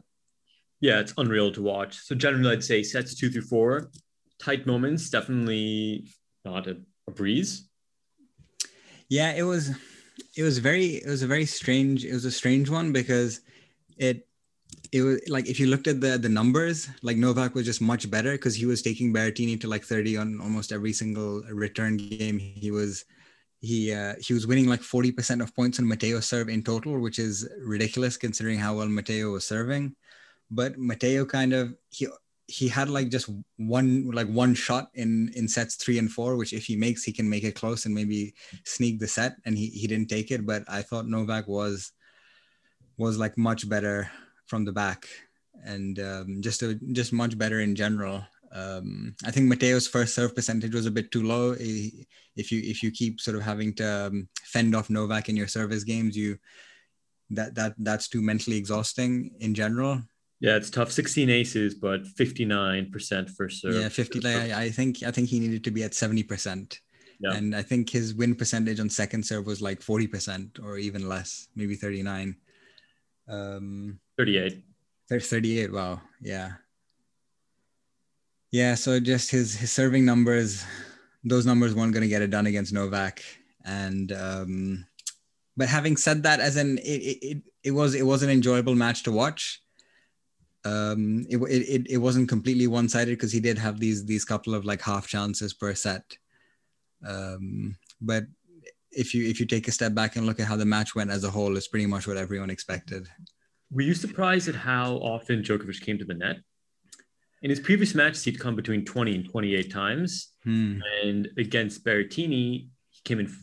Yeah, 0.80 1.02
it's 1.02 1.14
unreal 1.18 1.52
to 1.52 1.62
watch. 1.62 1.96
So 1.98 2.16
generally, 2.16 2.54
I'd 2.54 2.64
say 2.64 2.82
sets 2.82 3.14
two 3.14 3.30
through 3.30 3.42
four, 3.44 3.92
tight 4.40 4.66
moments, 4.66 5.10
definitely 5.10 6.08
not 6.46 6.68
a, 6.68 6.78
a 7.10 7.12
breeze. 7.12 7.68
Yeah, 9.10 9.34
it 9.34 9.44
was 9.44 9.72
it 10.38 10.44
was 10.44 10.60
very 10.60 10.96
it 10.96 11.08
was 11.08 11.24
a 11.24 11.28
very 11.28 11.46
strange 11.46 12.06
it 12.06 12.14
was 12.14 12.24
a 12.24 12.32
strange 12.32 12.70
one 12.70 12.94
because 12.94 13.42
it 13.98 14.30
it 14.92 15.02
was 15.02 15.22
like 15.30 15.48
if 15.48 15.60
you 15.60 15.68
looked 15.68 15.88
at 15.88 16.02
the 16.02 16.18
the 16.18 16.30
numbers, 16.30 16.90
like 17.02 17.18
Novak 17.18 17.56
was 17.56 17.66
just 17.66 17.82
much 17.82 18.10
better 18.10 18.34
because 18.34 18.56
he 18.56 18.66
was 18.66 18.82
taking 18.82 19.14
Berrettini 19.14 19.60
to 19.62 19.68
like 19.68 19.84
30 19.84 20.18
on 20.18 20.42
almost 20.42 20.72
every 20.72 20.94
single 20.94 21.42
return 21.44 21.98
game. 21.98 22.40
He 22.40 22.72
was 22.72 23.06
he 23.62 23.94
uh, 23.94 24.16
he 24.20 24.34
was 24.34 24.48
winning 24.48 24.68
like 24.68 24.82
40% 24.82 25.42
of 25.42 25.56
points 25.56 25.80
on 25.80 25.88
Matteo's 25.88 26.26
serve 26.26 26.50
in 26.50 26.64
total, 26.64 27.00
which 27.00 27.20
is 27.20 27.48
ridiculous 27.64 28.18
considering 28.18 28.60
how 28.60 28.76
well 28.76 28.88
Matteo 28.88 29.32
was 29.32 29.46
serving. 29.46 29.96
But 30.50 30.78
Matteo 30.78 31.26
kind 31.26 31.54
of 31.54 31.74
he 31.90 32.08
he 32.48 32.68
had 32.68 32.90
like 32.90 33.10
just 33.10 33.30
one 33.56 34.12
like 34.12 34.28
one 34.28 34.54
shot 34.54 34.90
in 34.96 35.32
in 35.36 35.48
sets 35.48 35.76
three 35.76 36.00
and 36.00 36.12
four, 36.12 36.36
which 36.36 36.52
if 36.52 36.66
he 36.66 36.76
makes, 36.76 37.04
he 37.04 37.14
can 37.14 37.30
make 37.30 37.46
it 37.46 37.56
close 37.56 37.86
and 37.86 37.96
maybe 37.96 38.34
sneak 38.66 39.00
the 39.00 39.08
set. 39.08 39.36
And 39.46 39.58
he 39.58 39.68
he 39.68 39.88
didn't 39.88 40.10
take 40.10 40.32
it. 40.32 40.46
But 40.46 40.64
I 40.68 40.82
thought 40.82 41.08
Novak 41.08 41.48
was 41.48 41.94
was 42.98 43.18
like 43.18 43.38
much 43.38 43.70
better 43.70 44.12
from 44.52 44.66
the 44.66 44.74
back 44.74 45.08
and 45.64 45.98
um, 46.00 46.42
just 46.42 46.62
a, 46.62 46.76
just 46.92 47.14
much 47.14 47.38
better 47.38 47.62
in 47.62 47.74
general. 47.74 48.22
Um, 48.52 49.16
I 49.26 49.32
think 49.32 49.48
Matteo's 49.48 49.88
first 49.88 50.14
serve 50.14 50.36
percentage 50.36 50.76
was 50.76 50.86
a 50.86 50.92
bit 50.92 51.10
too 51.10 51.24
low. 51.24 51.56
If 51.58 52.52
you 52.52 52.60
if 52.64 52.84
you 52.84 52.92
keep 52.92 53.22
sort 53.22 53.38
of 53.38 53.44
having 53.44 53.74
to 53.76 54.08
um, 54.08 54.28
fend 54.44 54.76
off 54.76 54.90
Novak 54.90 55.30
in 55.30 55.38
your 55.38 55.48
service 55.48 55.86
games, 55.86 56.18
you 56.18 56.38
that 57.30 57.56
that 57.56 57.76
that's 57.78 58.10
too 58.10 58.22
mentally 58.22 58.58
exhausting 58.58 59.32
in 59.40 59.56
general. 59.56 60.02
Yeah, 60.42 60.58
it's 60.58 60.72
tough. 60.72 60.92
16 60.92 61.30
aces, 61.30 61.76
but 61.76 62.04
59% 62.04 63.30
first 63.30 63.62
serve. 63.62 63.76
Yeah, 63.76 63.90
50. 63.90 64.28
I, 64.28 64.64
I 64.64 64.70
think 64.70 65.04
I 65.04 65.12
think 65.12 65.30
he 65.30 65.40
needed 65.40 65.64
to 65.64 65.72
be 65.72 65.84
at 65.84 65.92
70%. 65.92 66.78
Yeah. 67.22 67.34
And 67.36 67.56
I 67.56 67.62
think 67.62 67.90
his 67.90 68.16
win 68.16 68.34
percentage 68.36 68.80
on 68.80 68.90
second 68.90 69.24
serve 69.24 69.46
was 69.46 69.62
like 69.62 69.80
40% 69.80 70.60
or 70.64 70.78
even 70.78 71.08
less, 71.08 71.48
maybe 71.56 71.76
39. 71.76 72.36
Um, 73.28 74.00
38. 74.18 74.64
38. 75.10 75.72
Wow. 75.72 76.02
Yeah. 76.22 76.54
Yeah, 78.52 78.76
so 78.76 79.00
just 79.00 79.32
his 79.32 79.56
his 79.56 79.72
serving 79.72 80.04
numbers, 80.04 80.66
those 81.24 81.46
numbers 81.46 81.74
weren't 81.74 81.94
going 81.94 82.04
to 82.04 82.10
get 82.10 82.22
it 82.22 82.32
done 82.32 82.48
against 82.48 82.74
Novak, 82.74 83.24
and 83.64 84.12
um, 84.12 84.86
but 85.56 85.70
having 85.70 85.96
said 85.96 86.24
that, 86.24 86.42
as 86.42 86.58
an 86.58 86.78
it, 86.80 87.18
it 87.22 87.44
it 87.64 87.72
was 87.72 87.96
it 87.96 88.06
was 88.06 88.24
an 88.24 88.30
enjoyable 88.30 88.76
match 88.76 89.04
to 89.04 89.12
watch. 89.12 89.62
Um, 90.66 91.26
it 91.30 91.38
it 91.38 91.88
it 91.90 91.98
wasn't 91.98 92.28
completely 92.28 92.68
one 92.68 92.90
sided 92.90 93.12
because 93.12 93.32
he 93.32 93.40
did 93.40 93.58
have 93.58 93.80
these 93.80 94.06
these 94.06 94.26
couple 94.26 94.54
of 94.54 94.66
like 94.66 94.82
half 94.82 95.08
chances 95.08 95.54
per 95.54 95.74
set. 95.74 96.18
Um, 97.08 97.78
but 98.02 98.26
if 98.92 99.14
you 99.14 99.28
if 99.28 99.40
you 99.40 99.46
take 99.46 99.68
a 99.68 99.72
step 99.72 99.94
back 99.94 100.16
and 100.16 100.26
look 100.26 100.40
at 100.40 100.48
how 100.48 100.56
the 100.56 100.66
match 100.66 100.96
went 100.96 101.12
as 101.12 101.24
a 101.24 101.32
whole, 101.32 101.56
it's 101.58 101.68
pretty 101.68 101.86
much 101.86 102.08
what 102.08 102.18
everyone 102.18 102.50
expected. 102.50 103.08
Were 103.72 103.82
you 103.82 103.94
surprised 103.94 104.50
at 104.50 104.56
how 104.56 104.96
often 104.96 105.42
Djokovic 105.42 105.82
came 105.82 105.98
to 105.98 106.06
the 106.06 106.14
net? 106.14 106.38
in 107.42 107.50
his 107.50 107.60
previous 107.60 107.96
matches, 107.96 108.24
he'd 108.24 108.40
come 108.40 108.56
between 108.56 108.86
20 108.86 109.16
and 109.16 109.30
28 109.30 109.72
times. 109.72 110.30
Hmm. 110.44 110.80
And 111.04 111.28
against 111.38 111.84
Berrettini, 111.84 112.68
he 112.90 113.02
came 113.04 113.20
in 113.20 113.34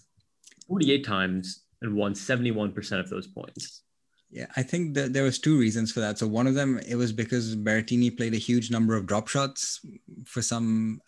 48 0.68 1.04
times 1.04 1.64
and 1.82 1.94
won 1.94 2.14
71% 2.14 3.00
of 3.00 3.08
those 3.08 3.26
points. 3.26 3.82
Yeah, 4.30 4.46
I 4.56 4.62
think 4.62 4.94
that 4.94 5.12
there 5.12 5.24
was 5.24 5.38
two 5.38 5.58
reasons 5.58 5.90
for 5.90 6.00
that. 6.00 6.18
So 6.18 6.26
one 6.26 6.46
of 6.46 6.54
them, 6.54 6.78
it 6.86 6.96
was 6.96 7.12
because 7.12 7.56
Berrettini 7.56 8.16
played 8.16 8.34
a 8.34 8.38
huge 8.38 8.70
number 8.70 8.94
of 8.94 9.06
drop 9.06 9.26
shots 9.26 9.80
for 10.26 10.42
some 10.42 11.00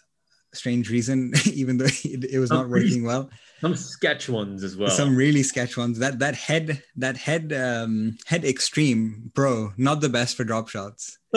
strange 0.53 0.91
reason, 0.91 1.33
even 1.53 1.77
though 1.79 1.87
it, 2.05 2.39
was 2.39 2.51
not 2.51 2.69
working 2.69 3.05
well. 3.05 3.31
Some 3.61 3.77
sketch 3.77 4.29
ones 4.29 4.65
as 4.65 4.77
well. 4.77 4.91
Some 4.91 5.17
really 5.17 5.43
sketch 5.43 5.77
ones. 5.77 5.99
That 5.99 6.19
that 6.21 6.35
head 6.35 6.83
that 6.97 7.17
head 7.17 7.53
um, 7.53 8.17
head 8.27 8.45
extreme 8.45 9.31
pro, 9.35 9.73
not 9.77 10.01
the 10.01 10.09
best 10.09 10.37
for 10.37 10.45
drop 10.45 10.69
shots. 10.69 11.19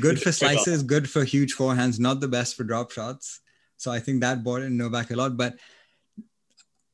good 0.00 0.20
for 0.20 0.32
slices, 0.32 0.82
good 0.82 1.08
for 1.08 1.24
huge 1.24 1.54
forehands, 1.54 2.00
not 2.00 2.20
the 2.20 2.28
best 2.28 2.56
for 2.56 2.64
drop 2.64 2.90
shots. 2.90 3.40
So 3.76 3.92
I 3.92 4.00
think 4.00 4.20
that 4.20 4.42
brought 4.42 4.62
in 4.62 4.76
Novak 4.76 5.10
a 5.10 5.16
lot. 5.16 5.36
But 5.36 5.56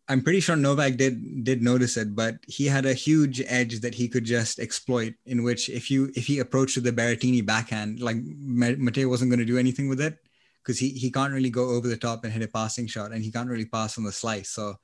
I'm 0.08 0.22
pretty 0.22 0.40
sure 0.40 0.56
Novak 0.56 0.96
did 0.96 1.44
did 1.44 1.62
notice 1.62 1.96
it, 1.96 2.16
but 2.16 2.38
he 2.48 2.66
had 2.66 2.86
a 2.86 2.94
huge 2.94 3.40
edge 3.46 3.80
that 3.80 3.94
he 3.94 4.08
could 4.08 4.24
just 4.24 4.58
exploit. 4.58 5.14
In 5.26 5.44
which, 5.44 5.68
if 5.68 5.92
you 5.92 6.10
if 6.16 6.26
he 6.26 6.40
approached 6.40 6.82
the 6.82 6.90
Berrettini 6.90 7.46
backhand, 7.46 8.00
like 8.00 8.16
Matteo 8.20 9.08
wasn't 9.08 9.30
going 9.30 9.38
to 9.38 9.44
do 9.44 9.58
anything 9.58 9.88
with 9.88 10.00
it 10.00 10.18
because 10.62 10.78
he 10.78 10.90
he 10.90 11.10
can't 11.10 11.32
really 11.32 11.50
go 11.50 11.70
over 11.70 11.88
the 11.88 11.96
top 11.96 12.24
and 12.24 12.32
hit 12.32 12.42
a 12.42 12.48
passing 12.48 12.86
shot, 12.86 13.12
and 13.12 13.22
he 13.22 13.30
can't 13.30 13.48
really 13.48 13.66
pass 13.66 13.98
on 13.98 14.04
the 14.04 14.12
slice. 14.12 14.50
So 14.50 14.76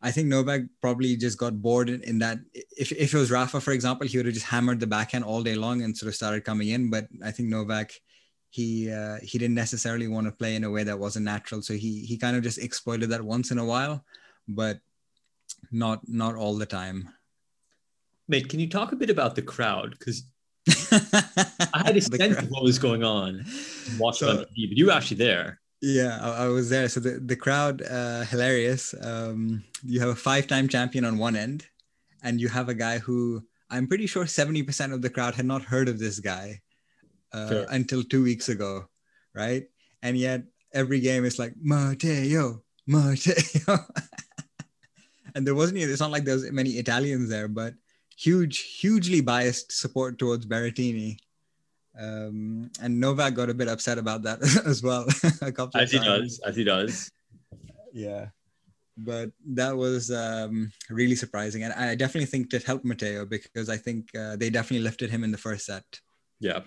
I 0.00 0.10
think 0.10 0.28
Novak 0.28 0.62
probably 0.80 1.16
just 1.16 1.38
got 1.38 1.60
bored 1.60 1.90
in, 1.90 2.02
in 2.02 2.18
that. 2.20 2.38
If 2.54 2.92
if 2.92 3.14
it 3.14 3.18
was 3.18 3.30
Rafa, 3.30 3.60
for 3.60 3.72
example, 3.72 4.06
he 4.06 4.16
would 4.16 4.26
have 4.26 4.34
just 4.34 4.46
hammered 4.46 4.80
the 4.80 4.86
backhand 4.86 5.24
all 5.24 5.42
day 5.42 5.54
long 5.54 5.82
and 5.82 5.96
sort 5.96 6.08
of 6.08 6.14
started 6.14 6.44
coming 6.44 6.68
in. 6.68 6.90
But 6.90 7.08
I 7.24 7.30
think 7.30 7.48
Novak 7.48 7.92
he 8.50 8.90
uh, 8.90 9.18
he 9.22 9.38
didn't 9.38 9.54
necessarily 9.54 10.08
want 10.08 10.26
to 10.26 10.32
play 10.32 10.56
in 10.56 10.64
a 10.64 10.70
way 10.70 10.84
that 10.84 10.98
wasn't 10.98 11.24
natural 11.24 11.62
so 11.62 11.74
he 11.74 12.00
he 12.04 12.16
kind 12.16 12.36
of 12.36 12.42
just 12.42 12.58
exploited 12.58 13.10
that 13.10 13.22
once 13.22 13.50
in 13.50 13.58
a 13.58 13.64
while 13.64 14.04
but 14.46 14.80
not 15.70 16.00
not 16.08 16.34
all 16.34 16.56
the 16.56 16.66
time 16.66 17.08
mate 18.26 18.48
can 18.48 18.60
you 18.60 18.68
talk 18.68 18.92
a 18.92 18.96
bit 18.96 19.10
about 19.10 19.34
the 19.34 19.42
crowd 19.42 19.94
because 19.98 20.24
i 21.74 21.82
had 21.84 21.96
a 21.96 22.00
sense 22.00 22.38
of 22.38 22.48
what 22.50 22.62
was 22.62 22.78
going 22.78 23.04
on 23.04 23.44
watching 23.98 24.28
so, 24.28 24.30
on 24.30 24.44
TV, 24.56 24.68
but 24.68 24.76
you 24.76 24.86
were 24.86 24.92
actually 24.92 25.16
there. 25.16 25.60
Yeah 25.80 26.18
I, 26.20 26.44
I, 26.44 26.48
was 26.48 26.68
there. 26.70 26.88
So 26.88 27.00
the, 27.00 27.20
the 27.24 27.36
crowd 27.36 27.82
uh 27.82 28.24
hilarious. 28.24 28.94
Um 29.02 29.64
you 29.84 30.00
have 30.00 30.10
a 30.10 30.14
five-time 30.14 30.68
champion 30.68 31.04
on 31.04 31.18
one 31.18 31.36
end 31.36 31.66
and 32.22 32.40
you 32.40 32.48
have 32.48 32.68
a 32.68 32.74
guy 32.74 32.98
who 32.98 33.42
i'm 33.70 33.86
pretty 33.86 34.06
sure 34.06 34.24
70% 34.24 34.92
of 34.92 35.02
the 35.02 35.10
crowd 35.10 35.34
had 35.34 35.46
not 35.46 35.62
heard 35.62 35.88
of 35.88 35.98
this 35.98 36.18
guy 36.20 36.60
uh, 37.32 37.64
until 37.70 38.02
two 38.02 38.22
weeks 38.22 38.48
ago, 38.48 38.88
right? 39.34 39.64
And 40.02 40.16
yet 40.16 40.42
every 40.72 41.00
game 41.00 41.24
is 41.24 41.38
like 41.38 41.54
Matteo, 41.60 42.62
Matteo. 42.86 43.78
and 45.34 45.46
there 45.46 45.54
wasn't 45.54 45.78
it's 45.78 46.00
not 46.00 46.10
like 46.10 46.24
there's 46.24 46.50
many 46.50 46.70
Italians 46.70 47.28
there, 47.28 47.48
but 47.48 47.74
huge, 48.18 48.58
hugely 48.80 49.20
biased 49.20 49.72
support 49.72 50.18
towards 50.18 50.46
Berrettini. 50.46 51.18
Um, 51.98 52.70
and 52.80 53.00
Novak 53.00 53.34
got 53.34 53.50
a 53.50 53.54
bit 53.54 53.68
upset 53.68 53.98
about 53.98 54.22
that 54.22 54.40
as 54.66 54.82
well. 54.82 55.06
a 55.42 55.52
couple 55.52 55.80
as 55.80 55.92
he 55.92 55.98
does, 55.98 56.40
as 56.44 56.56
he 56.56 56.64
does. 56.64 57.10
Yeah, 57.92 58.26
but 58.96 59.30
that 59.54 59.76
was 59.76 60.10
um, 60.10 60.70
really 60.90 61.16
surprising, 61.16 61.64
and 61.64 61.72
I 61.72 61.94
definitely 61.94 62.26
think 62.26 62.52
it 62.54 62.62
helped 62.62 62.84
Matteo 62.84 63.24
because 63.24 63.68
I 63.68 63.76
think 63.76 64.10
uh, 64.16 64.36
they 64.36 64.50
definitely 64.50 64.84
lifted 64.84 65.10
him 65.10 65.24
in 65.24 65.32
the 65.32 65.38
first 65.38 65.66
set. 65.66 65.84
Yeah, 66.38 66.60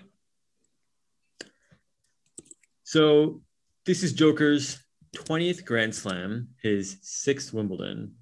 so 2.91 3.39
this 3.85 4.03
is 4.03 4.11
Joker's 4.11 4.83
20th 5.15 5.63
Grand 5.63 5.95
Slam, 5.95 6.49
his 6.61 6.97
sixth 7.01 7.53
Wimbledon. 7.53 8.15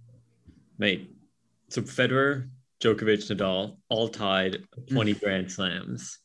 Mate, 0.78 1.10
so 1.70 1.82
Federer, 1.82 2.50
Djokovic, 2.82 3.30
Nadal 3.30 3.78
all 3.90 4.08
tied 4.08 4.64
20 4.90 5.14
mm. 5.14 5.20
Grand 5.20 5.52
Slams. 5.52 6.20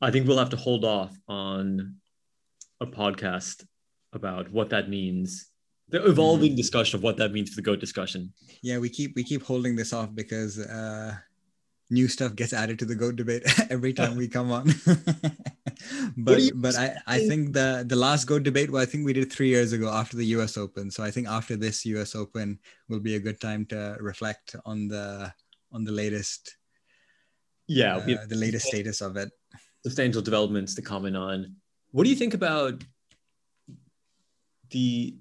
I 0.00 0.10
think 0.10 0.26
we'll 0.26 0.38
have 0.38 0.50
to 0.50 0.56
hold 0.56 0.84
off 0.84 1.16
on 1.28 1.96
a 2.80 2.86
podcast 2.86 3.64
about 4.12 4.50
what 4.50 4.70
that 4.70 4.88
means. 4.88 5.48
The 5.88 6.04
evolving 6.04 6.52
mm. 6.52 6.56
discussion 6.56 6.98
of 6.98 7.02
what 7.02 7.16
that 7.18 7.32
means 7.32 7.50
for 7.50 7.56
the 7.56 7.62
GOAT 7.62 7.78
discussion. 7.78 8.32
Yeah, 8.62 8.78
we 8.78 8.88
keep 8.88 9.14
we 9.14 9.22
keep 9.22 9.42
holding 9.42 9.76
this 9.76 9.92
off 9.92 10.14
because 10.14 10.58
uh 10.58 11.14
new 11.90 12.08
stuff 12.08 12.34
gets 12.34 12.52
added 12.52 12.78
to 12.78 12.86
the 12.86 12.94
goat 12.94 13.16
debate 13.16 13.42
every 13.70 13.92
time 13.92 14.16
we 14.16 14.26
come 14.26 14.50
on. 14.50 14.74
but 16.16 16.40
but 16.54 16.74
I, 16.76 16.96
I 17.06 17.18
think 17.28 17.52
the 17.52 17.84
the 17.86 17.96
last 17.96 18.24
goat 18.24 18.42
debate 18.42 18.70
well, 18.70 18.82
I 18.82 18.86
think 18.86 19.04
we 19.04 19.12
did 19.12 19.30
three 19.30 19.48
years 19.48 19.72
ago 19.72 19.88
after 19.88 20.16
the 20.16 20.26
US 20.36 20.56
Open. 20.56 20.90
So 20.90 21.04
I 21.04 21.10
think 21.10 21.28
after 21.28 21.54
this 21.56 21.84
US 21.86 22.16
Open 22.16 22.58
will 22.88 23.00
be 23.00 23.16
a 23.16 23.20
good 23.20 23.40
time 23.40 23.66
to 23.66 23.96
reflect 24.00 24.56
on 24.64 24.88
the 24.88 25.32
on 25.72 25.84
the 25.84 25.92
latest 25.92 26.56
yeah 27.66 27.96
uh, 27.96 28.26
the 28.28 28.36
latest 28.36 28.66
status 28.66 29.00
of 29.00 29.16
it. 29.16 29.30
Substantial 29.84 30.22
developments 30.22 30.74
to 30.76 30.82
comment 30.82 31.16
on. 31.16 31.56
What 31.90 32.04
do 32.04 32.10
you 32.10 32.16
think 32.16 32.34
about 32.34 32.82
the 34.70 35.16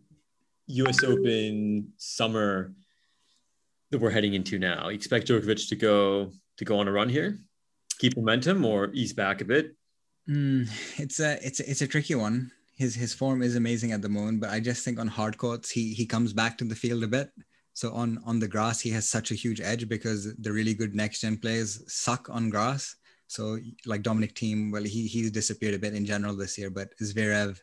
US 0.68 1.04
Open 1.04 1.92
summer 1.98 2.74
that 3.90 4.00
we're 4.00 4.12
heading 4.12 4.34
into 4.34 4.60
now? 4.60 4.90
You 4.90 4.96
expect 4.96 5.28
Djokovic 5.28 5.68
to 5.70 5.76
go 5.76 6.32
to 6.58 6.66
go 6.66 6.80
on 6.80 6.88
a 6.88 6.92
run 6.92 7.10
here? 7.10 7.40
Keep 8.00 8.18
momentum 8.18 8.66
or 8.66 8.92
ease 8.94 9.14
back 9.14 9.42
a 9.42 9.46
bit? 9.46 9.76
Mm, 10.30 10.70
it's 10.98 11.20
a 11.20 11.46
it's 11.46 11.60
a, 11.60 11.70
it's 11.70 11.82
a 11.82 11.88
tricky 11.88 12.16
one. 12.16 12.52
His 12.78 12.96
his 12.96 13.14
form 13.14 13.42
is 13.42 13.56
amazing 13.56 13.92
at 13.92 14.02
the 14.02 14.10
moment, 14.10 14.40
but 14.42 14.50
I 14.50 14.60
just 14.60 14.86
think 14.86 15.00
on 15.00 15.08
hard 15.08 15.38
courts 15.38 15.70
he 15.70 15.94
he 15.94 16.06
comes 16.06 16.34
back 16.34 16.58
to 16.60 16.66
the 16.66 16.76
field 16.76 17.04
a 17.04 17.08
bit. 17.08 17.30
So 17.74 17.94
on 17.94 18.20
on 18.26 18.40
the 18.40 18.48
grass 18.48 18.80
he 18.80 18.90
has 18.92 19.10
such 19.10 19.32
a 19.32 19.36
huge 19.36 19.62
edge 19.62 19.88
because 19.88 20.36
the 20.36 20.52
really 20.52 20.74
good 20.74 20.94
next 20.96 21.22
gen 21.22 21.38
players 21.38 21.82
suck 21.92 22.30
on 22.30 22.50
grass. 22.50 22.96
So 23.28 23.60
like 23.86 24.02
Dominic 24.02 24.36
Thiem, 24.36 24.72
well 24.72 24.84
he 24.84 25.08
he's 25.08 25.32
disappeared 25.32 25.76
a 25.76 25.80
bit 25.80 25.94
in 25.94 26.06
general 26.06 26.36
this 26.36 26.58
year, 26.58 26.70
but 26.70 26.90
Zverev, 27.02 27.60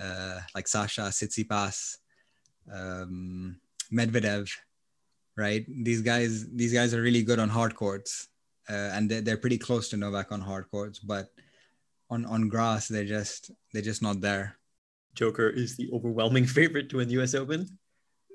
uh, 0.00 0.40
like 0.54 0.68
Sasha, 0.68 1.02
Tsitsipas, 1.02 1.96
um, 2.72 3.58
Medvedev, 3.92 4.50
right? 5.36 5.64
These 5.68 6.02
guys, 6.02 6.46
these 6.50 6.72
guys 6.72 6.92
are 6.92 7.00
really 7.00 7.22
good 7.22 7.38
on 7.38 7.48
hard 7.48 7.74
courts, 7.74 8.28
uh, 8.68 8.90
and 8.92 9.10
they're, 9.10 9.22
they're 9.22 9.36
pretty 9.38 9.58
close 9.58 9.88
to 9.90 9.96
Novak 9.96 10.30
on 10.30 10.40
hard 10.40 10.70
courts, 10.70 10.98
but 10.98 11.28
on 12.10 12.24
on 12.26 12.48
grass, 12.48 12.88
they're 12.88 13.04
just 13.04 13.50
they're 13.72 13.82
just 13.82 14.02
not 14.02 14.20
there. 14.20 14.58
Joker 15.14 15.48
is 15.48 15.76
the 15.76 15.90
overwhelming 15.92 16.46
favorite 16.58 16.90
to 16.90 16.98
win 16.98 17.08
the 17.08 17.14
U.S. 17.14 17.34
Open. 17.34 17.66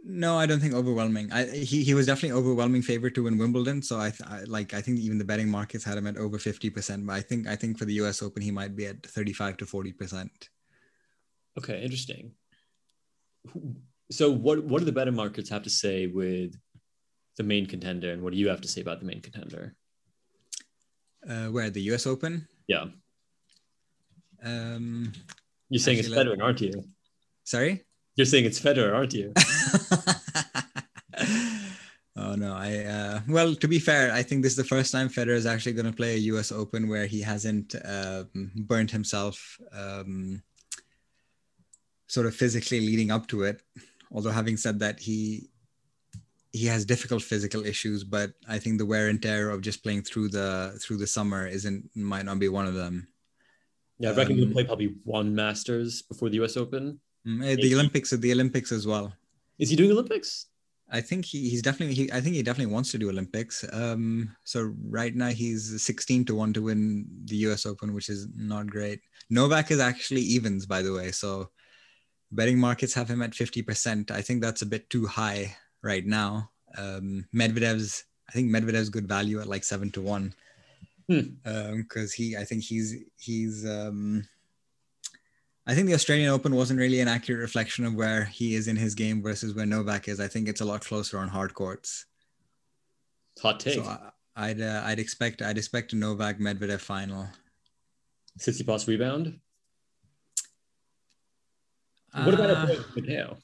No, 0.06 0.38
I 0.38 0.46
don't 0.46 0.60
think 0.60 0.74
overwhelming. 0.74 1.32
I, 1.32 1.46
he 1.46 1.82
he 1.84 1.94
was 1.94 2.08
definitely 2.08 2.38
overwhelming 2.38 2.82
favorite 2.82 3.16
to 3.16 3.24
win 3.24 3.38
Wimbledon. 3.38 3.82
So 3.82 3.98
I, 3.98 4.12
I 4.28 4.44
like 4.48 4.74
I 4.74 4.82
think 4.82 5.00
even 5.00 5.18
the 5.18 5.24
betting 5.24 5.50
markets 5.50 5.86
had 5.86 5.98
him 5.98 6.08
at 6.08 6.18
over 6.18 6.38
fifty 6.38 6.70
percent. 6.70 7.08
But 7.08 7.14
I 7.14 7.22
think 7.22 7.48
I 7.48 7.56
think 7.56 7.78
for 7.78 7.86
the 7.86 7.94
U.S. 7.96 8.22
Open 8.22 8.42
he 8.42 8.52
might 8.52 8.76
be 8.76 8.86
at 8.88 9.02
thirty 9.06 9.32
five 9.32 9.56
to 9.58 9.66
forty 9.66 9.94
percent. 9.94 10.50
Okay, 11.58 11.82
interesting. 11.82 12.34
So 14.12 14.30
what 14.30 14.64
what 14.66 14.80
do 14.80 14.86
the 14.86 14.92
betting 14.92 15.16
markets 15.16 15.50
have 15.50 15.64
to 15.64 15.70
say 15.70 16.08
with 16.08 16.54
the 17.38 17.44
main 17.44 17.66
contender, 17.66 18.12
and 18.12 18.22
what 18.22 18.34
do 18.34 18.40
you 18.40 18.50
have 18.50 18.62
to 18.62 18.68
say 18.68 18.82
about 18.82 19.00
the 19.00 19.06
main 19.06 19.22
contender? 19.22 19.74
Uh, 21.28 21.48
where 21.48 21.70
the 21.70 21.82
U.S. 21.84 22.06
Open? 22.06 22.46
Yeah. 22.68 22.88
Um, 24.44 25.14
You're 25.70 25.80
saying 25.80 26.00
it's 26.00 26.10
Federer, 26.10 26.42
aren't 26.42 26.60
you? 26.60 26.84
Sorry. 27.46 27.86
You're 28.16 28.26
saying 28.26 28.44
it's 28.46 28.60
Federer, 28.60 28.94
aren't 28.94 29.14
you? 29.14 29.34
oh 32.16 32.36
no, 32.36 32.54
I 32.54 32.78
uh, 32.78 33.22
well 33.28 33.56
to 33.56 33.68
be 33.68 33.80
fair, 33.80 34.12
I 34.12 34.24
think 34.24 34.44
this 34.44 34.54
is 34.54 34.58
the 34.58 34.64
first 34.64 34.92
time 34.92 35.10
Federer 35.10 35.36
is 35.36 35.46
actually 35.46 35.74
going 35.74 35.86
to 35.86 35.96
play 35.96 36.16
a 36.16 36.26
U.S. 36.34 36.52
Open 36.52 36.88
where 36.88 37.06
he 37.06 37.22
hasn't 37.22 37.76
um, 37.86 38.52
burnt 38.56 38.92
himself 38.92 39.60
um, 39.72 40.42
sort 42.08 42.28
of 42.28 42.36
physically 42.36 42.80
leading 42.80 43.12
up 43.12 43.28
to 43.28 43.44
it. 43.44 43.62
Although 44.12 44.32
having 44.32 44.58
said 44.58 44.80
that, 44.80 45.00
he 45.00 45.50
he 46.52 46.68
has 46.68 46.86
difficult 46.86 47.24
physical 47.24 47.66
issues, 47.66 48.04
but 48.04 48.34
I 48.48 48.60
think 48.60 48.78
the 48.78 48.86
wear 48.86 49.10
and 49.10 49.20
tear 49.20 49.50
of 49.50 49.62
just 49.62 49.84
playing 49.84 50.04
through 50.04 50.30
the 50.30 50.78
through 50.80 50.98
the 50.98 51.08
summer 51.08 51.48
isn't 51.48 51.90
might 51.96 52.26
not 52.26 52.40
be 52.40 52.50
one 52.50 52.68
of 52.68 52.76
them. 52.76 53.08
Yeah, 54.00 54.12
I 54.12 54.16
reckon 54.16 54.34
um, 54.34 54.40
he'll 54.40 54.52
play 54.52 54.64
probably 54.64 54.96
one 55.04 55.34
Masters 55.34 56.04
before 56.04 56.30
the 56.30 56.36
U.S. 56.36 56.58
Open. 56.58 57.00
Mm, 57.28 57.46
eh, 57.46 57.56
the 57.56 57.74
Olympics, 57.74 58.12
the 58.12 58.32
Olympics 58.32 58.72
as 58.72 58.86
well. 58.86 59.14
Is 59.60 59.70
he 59.70 59.76
doing 59.76 59.92
Olympics? 59.92 60.48
I 60.92 61.02
think 61.02 61.26
he, 61.26 61.50
he's 61.50 61.62
definitely. 61.62 61.96
He, 61.96 62.12
I 62.12 62.22
think 62.22 62.36
he 62.36 62.44
definitely 62.44 62.74
wants 62.74 62.92
to 62.92 62.98
do 62.98 63.10
Olympics. 63.10 63.66
Um, 63.74 64.36
so 64.44 64.74
right 64.90 65.16
now 65.16 65.30
he's 65.30 65.82
16 65.82 66.26
to 66.26 66.36
one 66.36 66.54
to 66.54 66.62
win 66.62 67.08
the 67.26 67.36
U.S. 67.48 67.66
Open, 67.66 67.94
which 67.94 68.10
is 68.10 68.28
not 68.36 68.68
great. 68.68 69.00
Novak 69.30 69.72
is 69.72 69.80
actually 69.80 70.22
evens, 70.22 70.66
by 70.66 70.82
the 70.82 70.94
way. 70.94 71.12
So 71.12 71.50
betting 72.32 72.60
markets 72.60 72.94
have 72.94 73.10
him 73.10 73.22
at 73.22 73.32
50%. 73.32 74.12
I 74.12 74.22
think 74.22 74.42
that's 74.42 74.62
a 74.62 74.68
bit 74.68 74.90
too 74.90 75.08
high 75.08 75.56
right 75.82 76.06
now. 76.06 76.52
Um, 76.78 77.26
Medvedev's, 77.34 78.04
I 78.30 78.34
think 78.34 78.50
Medvedev's 78.50 78.90
good 78.90 79.08
value 79.08 79.40
at 79.40 79.48
like 79.48 79.64
seven 79.64 79.90
to 79.92 80.02
one. 80.02 80.34
Because 81.08 81.28
hmm. 81.46 81.74
um, 81.74 82.08
he, 82.16 82.38
I 82.38 82.44
think 82.44 82.64
he's 82.64 82.96
he's. 83.18 83.66
Um, 83.68 84.28
I 85.66 85.76
think 85.76 85.88
the 85.88 85.94
Australian 85.94 86.30
Open 86.30 86.56
wasn't 86.56 86.80
really 86.80 87.00
an 87.00 87.08
accurate 87.08 87.40
reflection 87.40 87.86
of 87.86 87.96
where 87.96 88.26
he 88.26 88.56
is 88.56 88.68
in 88.68 88.76
his 88.76 88.96
game 88.96 89.24
versus 89.24 89.56
where 89.56 89.66
Novak 89.66 90.10
is. 90.10 90.20
I 90.20 90.28
think 90.28 90.50
it's 90.50 90.62
a 90.62 90.66
lot 90.66 90.86
closer 90.86 91.18
on 91.18 91.30
hard 91.30 91.54
courts. 91.54 92.06
Hot 93.42 93.60
take. 93.60 93.76
So 93.76 93.98
I, 94.36 94.50
would 94.50 94.62
uh, 94.62 94.82
I'd 94.86 95.00
expect 95.00 95.42
I'd 95.42 95.58
expect 95.58 95.94
a 95.94 95.96
Novak 95.96 96.40
Medvedev 96.40 96.82
final. 96.82 97.28
Tsitsipas 98.40 98.88
rebound. 98.88 99.40
What 102.14 102.34
about 102.34 102.50
uh, 102.50 102.74
a 102.74 103.00
Mateo? 103.00 103.38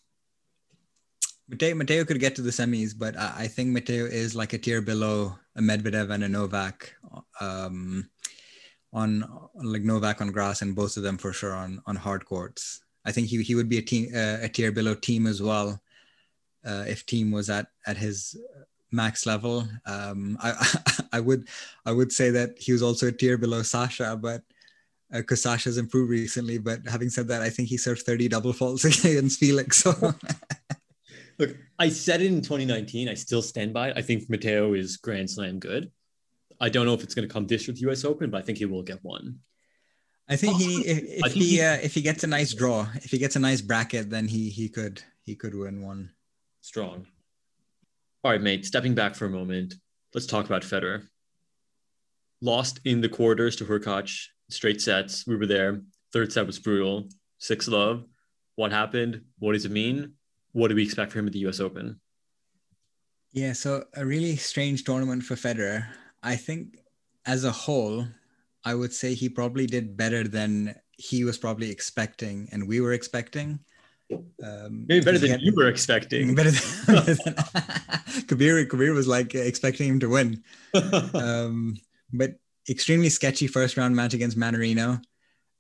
Matteo, 1.47 1.73
Matteo 1.73 2.05
could 2.05 2.19
get 2.19 2.35
to 2.35 2.43
the 2.43 2.51
semis, 2.51 2.93
but 2.95 3.17
I, 3.17 3.33
I, 3.37 3.47
think 3.47 3.69
Matteo 3.69 4.05
is 4.05 4.35
like 4.35 4.53
a 4.53 4.59
tier 4.59 4.81
below 4.81 5.35
a 5.55 5.61
Medvedev 5.61 6.11
and 6.11 6.23
a 6.23 6.29
Novak. 6.29 6.93
Um, 7.41 8.07
on 8.91 9.23
like 9.55 9.83
Novak 9.83 10.21
on 10.21 10.31
grass 10.31 10.61
and 10.61 10.75
both 10.75 10.97
of 10.97 11.03
them 11.03 11.17
for 11.17 11.33
sure 11.33 11.53
on 11.53 11.81
on 11.85 11.95
hard 11.95 12.25
courts. 12.25 12.81
I 13.05 13.11
think 13.11 13.27
he 13.27 13.41
he 13.43 13.55
would 13.55 13.69
be 13.69 13.77
a 13.77 13.81
team 13.81 14.11
uh, 14.15 14.37
a 14.41 14.49
tier 14.49 14.71
below 14.71 14.95
Thiem 14.95 15.27
as 15.27 15.41
well. 15.41 15.81
uh, 16.65 16.85
if 16.87 17.05
Thiem 17.05 17.31
was 17.31 17.49
at 17.49 17.67
at 17.87 17.97
his 17.97 18.37
max 18.91 19.25
level. 19.25 19.67
Um, 19.85 20.37
I 20.41 20.53
I 21.13 21.19
would 21.19 21.47
I 21.85 21.91
would 21.91 22.11
say 22.11 22.29
that 22.31 22.57
he 22.57 22.71
was 22.71 22.81
also 22.81 23.07
a 23.07 23.11
tier 23.11 23.37
below 23.37 23.61
Sasha, 23.61 24.17
but 24.21 24.43
because 25.11 25.45
uh, 25.45 25.51
Sasha's 25.51 25.77
improved 25.77 26.09
recently. 26.09 26.57
But 26.57 26.87
having 26.87 27.09
said 27.09 27.27
that, 27.29 27.41
I 27.41 27.49
think 27.49 27.69
he 27.69 27.77
served 27.77 28.03
30 28.03 28.27
double 28.27 28.53
faults 28.53 28.85
against 29.05 29.39
Felix. 29.39 29.77
So 29.77 30.13
look, 31.39 31.55
I 31.79 31.89
said 31.89 32.21
it 32.21 32.27
in 32.27 32.41
2019. 32.41 33.09
I 33.09 33.15
still 33.15 33.41
stand 33.41 33.73
by 33.73 33.89
it. 33.89 33.97
I 33.97 34.01
think 34.01 34.29
Matteo 34.29 34.73
is 34.73 34.97
Grand 34.97 35.29
Slam 35.29 35.59
good. 35.59 35.91
I 36.59 36.69
don't 36.69 36.85
know 36.85 36.93
if 36.93 37.03
it's 37.03 37.15
going 37.15 37.27
to 37.27 37.33
come 37.33 37.47
this 37.47 37.67
with 37.67 37.79
the 37.79 37.89
US 37.89 38.03
Open, 38.03 38.29
but 38.29 38.39
I 38.39 38.41
think 38.41 38.57
he 38.57 38.65
will 38.65 38.83
get 38.83 39.03
one. 39.03 39.39
I 40.27 40.35
think 40.35 40.57
he 40.57 40.81
if, 40.81 41.25
if 41.25 41.33
he, 41.33 41.39
he 41.39 41.61
uh, 41.61 41.77
if 41.81 41.95
he 41.95 42.01
gets 42.01 42.23
a 42.23 42.27
nice 42.27 42.53
draw, 42.53 42.87
if 42.95 43.09
he 43.09 43.17
gets 43.17 43.35
a 43.35 43.39
nice 43.39 43.61
bracket, 43.61 44.09
then 44.11 44.27
he 44.27 44.49
he 44.49 44.69
could 44.69 45.01
he 45.23 45.35
could 45.35 45.55
win 45.55 45.81
one. 45.81 46.11
Strong. 46.61 47.07
All 48.23 48.31
right, 48.31 48.41
mate. 48.41 48.65
Stepping 48.65 48.93
back 48.93 49.15
for 49.15 49.25
a 49.25 49.29
moment, 49.29 49.73
let's 50.13 50.27
talk 50.27 50.45
about 50.45 50.61
Federer. 50.61 51.07
Lost 52.41 52.79
in 52.85 53.01
the 53.01 53.09
quarters 53.09 53.55
to 53.57 53.65
Hurkacz, 53.65 54.27
straight 54.49 54.81
sets. 54.81 55.25
We 55.25 55.35
were 55.35 55.47
there. 55.47 55.81
Third 56.13 56.31
set 56.31 56.45
was 56.45 56.59
brutal. 56.59 57.09
Six 57.39 57.67
love. 57.67 58.05
What 58.55 58.71
happened? 58.71 59.21
What 59.39 59.53
does 59.53 59.65
it 59.65 59.71
mean? 59.71 60.13
What 60.51 60.67
do 60.67 60.75
we 60.75 60.83
expect 60.83 61.11
for 61.11 61.19
him 61.19 61.27
at 61.27 61.33
the 61.33 61.39
U.S. 61.39 61.59
Open? 61.59 61.99
Yeah, 63.31 63.53
so 63.53 63.85
a 63.95 64.05
really 64.05 64.35
strange 64.35 64.83
tournament 64.83 65.23
for 65.23 65.35
Federer. 65.35 65.87
I 66.23 66.35
think 66.35 66.77
as 67.25 67.43
a 67.43 67.51
whole, 67.51 68.05
I 68.65 68.75
would 68.75 68.93
say 68.93 69.13
he 69.13 69.29
probably 69.29 69.65
did 69.65 69.95
better 69.95 70.27
than 70.27 70.75
he 70.91 71.23
was 71.23 71.37
probably 71.37 71.71
expecting 71.71 72.49
and 72.51 72.67
we 72.67 72.81
were 72.81 72.93
expecting. 72.93 73.59
Um, 74.43 74.85
Maybe 74.87 75.05
better 75.05 75.17
than 75.19 75.29
had, 75.31 75.41
you 75.41 75.53
were 75.55 75.67
expecting. 75.67 76.33
Better 76.35 76.49
than, 76.49 77.05
than 77.05 77.17
Kabir, 78.27 78.65
Kabir 78.65 78.93
was 78.93 79.07
like 79.07 79.35
expecting 79.35 79.87
him 79.87 79.99
to 79.99 80.09
win. 80.09 80.43
um, 81.13 81.77
but 82.11 82.31
extremely 82.67 83.09
sketchy 83.09 83.45
first 83.45 83.77
round 83.77 83.95
match 83.95 84.15
against 84.15 84.37
Mannarino. 84.37 84.99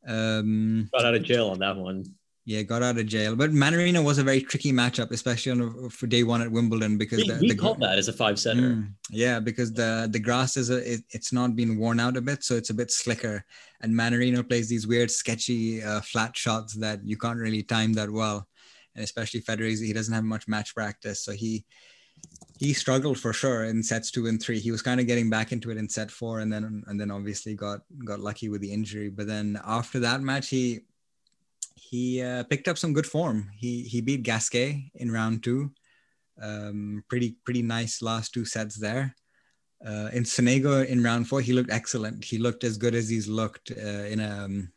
Um, 0.07 0.89
Got 0.91 1.05
out 1.05 1.15
of 1.15 1.23
jail 1.23 1.49
on 1.49 1.59
that 1.59 1.77
one. 1.77 2.05
Yeah, 2.49 2.63
got 2.63 2.81
out 2.81 2.97
of 2.97 3.05
jail. 3.05 3.35
But 3.35 3.51
Mannarino 3.51 4.03
was 4.03 4.17
a 4.17 4.23
very 4.23 4.41
tricky 4.41 4.71
matchup, 4.73 5.11
especially 5.11 5.51
on 5.51 5.89
for 5.91 6.07
day 6.07 6.23
one 6.23 6.41
at 6.41 6.51
Wimbledon 6.51 6.97
because 6.97 7.19
we, 7.19 7.27
the, 7.27 7.37
we 7.39 7.49
the, 7.49 7.55
called 7.55 7.79
that 7.81 7.99
as 7.99 8.07
a 8.07 8.13
five 8.13 8.39
setter. 8.39 8.59
Mm, 8.59 8.91
yeah, 9.11 9.39
because 9.39 9.71
the 9.71 10.09
the 10.11 10.17
grass 10.17 10.57
is 10.57 10.71
a 10.71 10.93
it, 10.93 11.01
it's 11.11 11.31
not 11.31 11.55
been 11.55 11.77
worn 11.77 11.99
out 11.99 12.17
a 12.17 12.21
bit, 12.21 12.43
so 12.43 12.55
it's 12.55 12.71
a 12.71 12.73
bit 12.73 12.89
slicker. 12.89 13.45
And 13.81 13.93
Mannarino 13.93 14.41
plays 14.49 14.67
these 14.67 14.87
weird, 14.87 15.11
sketchy 15.11 15.83
uh, 15.83 16.01
flat 16.01 16.35
shots 16.35 16.73
that 16.77 17.05
you 17.05 17.17
can't 17.17 17.37
really 17.37 17.61
time 17.61 17.93
that 17.93 18.09
well. 18.09 18.47
And 18.95 19.03
especially 19.03 19.41
Federer, 19.41 19.79
he 19.79 19.93
doesn't 19.93 20.15
have 20.15 20.23
much 20.23 20.47
match 20.47 20.73
practice, 20.73 21.23
so 21.23 21.33
he 21.33 21.65
he 22.57 22.73
struggled 22.73 23.19
for 23.19 23.31
sure 23.31 23.65
in 23.65 23.83
sets 23.83 24.09
two 24.09 24.25
and 24.25 24.41
three. 24.41 24.59
He 24.59 24.71
was 24.71 24.81
kind 24.81 24.99
of 24.99 25.05
getting 25.05 25.29
back 25.29 25.51
into 25.51 25.69
it 25.69 25.77
in 25.77 25.87
set 25.87 26.09
four, 26.09 26.39
and 26.39 26.51
then 26.51 26.83
and 26.87 26.99
then 26.99 27.11
obviously 27.11 27.53
got 27.53 27.81
got 28.03 28.21
lucky 28.21 28.49
with 28.49 28.61
the 28.61 28.73
injury. 28.73 29.09
But 29.09 29.27
then 29.27 29.61
after 29.63 29.99
that 29.99 30.21
match, 30.21 30.49
he 30.49 30.79
he 31.89 32.21
uh, 32.21 32.43
picked 32.43 32.67
up 32.67 32.77
some 32.77 32.93
good 32.93 33.07
form. 33.07 33.49
He 33.57 33.83
he 33.83 34.01
beat 34.01 34.23
Gasquet 34.23 34.91
in 34.95 35.11
round 35.11 35.43
two. 35.43 35.71
Um, 36.41 37.03
pretty 37.09 37.37
pretty 37.43 37.63
nice 37.63 38.01
last 38.01 38.33
two 38.33 38.45
sets 38.45 38.75
there. 38.75 39.15
Uh, 39.83 40.09
in 40.13 40.23
Sonego 40.23 40.85
in 40.85 41.01
round 41.01 41.27
four, 41.27 41.41
he 41.41 41.53
looked 41.53 41.71
excellent. 41.71 42.23
He 42.23 42.37
looked 42.37 42.63
as 42.63 42.77
good 42.77 42.93
as 42.93 43.09
he's 43.09 43.27
looked 43.27 43.71
uh, 43.71 44.05
in 44.13 44.19
a 44.19 44.45
um, 44.45 44.71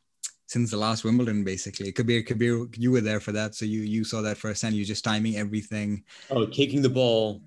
since 0.47 0.71
the 0.71 0.77
last 0.77 1.05
Wimbledon, 1.05 1.45
basically. 1.45 1.93
Kabir, 1.93 2.23
Kabir, 2.23 2.67
you 2.77 2.91
were 2.91 3.01
there 3.01 3.21
for 3.21 3.33
that, 3.33 3.55
so 3.55 3.67
you 3.67 3.81
you 3.81 4.05
saw 4.05 4.23
that 4.23 4.39
firsthand. 4.39 4.75
You 4.75 4.85
just 4.85 5.05
timing 5.05 5.37
everything. 5.37 6.05
Oh, 6.31 6.47
taking 6.47 6.81
the 6.81 6.89
ball 6.89 7.43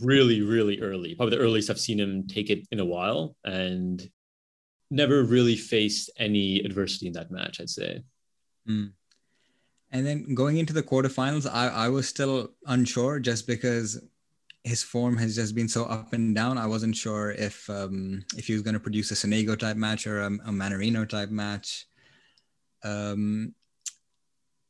really, 0.00 0.40
really 0.40 0.80
early. 0.80 1.14
Probably 1.14 1.36
the 1.36 1.42
earliest 1.42 1.68
I've 1.68 1.78
seen 1.80 2.00
him 2.00 2.26
take 2.26 2.48
it 2.48 2.66
in 2.70 2.80
a 2.80 2.84
while, 2.84 3.36
and 3.44 4.08
never 4.90 5.24
really 5.24 5.56
faced 5.56 6.10
any 6.18 6.60
adversity 6.60 7.06
in 7.08 7.12
that 7.14 7.30
match. 7.30 7.60
I'd 7.60 7.68
say. 7.68 8.02
Mm. 8.68 8.92
And 9.90 10.06
then 10.06 10.34
going 10.34 10.58
into 10.58 10.72
the 10.72 10.82
quarterfinals, 10.82 11.48
I, 11.50 11.68
I 11.68 11.88
was 11.88 12.08
still 12.08 12.50
unsure 12.66 13.20
just 13.20 13.46
because 13.46 14.02
his 14.64 14.82
form 14.82 15.16
has 15.18 15.36
just 15.36 15.54
been 15.54 15.68
so 15.68 15.84
up 15.84 16.12
and 16.14 16.34
down. 16.34 16.58
I 16.58 16.66
wasn't 16.66 16.96
sure 16.96 17.30
if 17.30 17.68
um, 17.70 18.24
if 18.36 18.46
he 18.46 18.54
was 18.54 18.62
going 18.62 18.74
to 18.74 18.80
produce 18.80 19.10
a 19.12 19.14
Sonego 19.14 19.56
type 19.56 19.76
match 19.76 20.06
or 20.06 20.22
a, 20.22 20.26
a 20.26 20.50
Mannarino 20.50 21.08
type 21.08 21.30
match. 21.30 21.86
Um, 22.82 23.54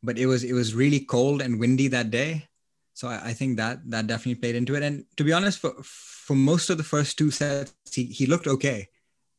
but 0.03 0.19
it 0.19 0.27
was 0.27 0.45
it 0.45 0.53
was 0.53 0.75
really 0.75 1.01
cold 1.01 1.41
and 1.41 1.59
windy 1.59 1.89
that 1.89 2.11
day, 2.11 2.49
so 2.93 3.09
I, 3.09 3.29
I, 3.31 3.33
think 3.33 3.57
that 3.57 3.79
that 3.91 4.07
definitely 4.07 4.41
played 4.41 4.55
into 4.55 4.75
it. 4.75 4.83
And 4.83 5.05
to 5.17 5.25
be 5.25 5.33
honest, 5.33 5.59
for 5.59 5.73
for 5.83 6.37
most 6.37 6.71
of 6.71 6.77
the 6.77 6.85
first 6.85 7.17
two 7.17 7.31
sets, 7.31 7.73
he 7.91 8.05
he 8.05 8.27
looked 8.27 8.47
okay. 8.47 8.89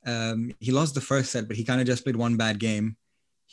Um, 0.05 0.51
he 0.59 0.71
lost 0.71 0.95
the 0.95 1.01
first 1.01 1.31
set, 1.31 1.47
but 1.47 1.57
he 1.57 1.63
kind 1.63 1.79
of 1.79 1.87
just 1.87 2.03
played 2.03 2.15
one 2.15 2.37
bad 2.37 2.59
game 2.59 2.97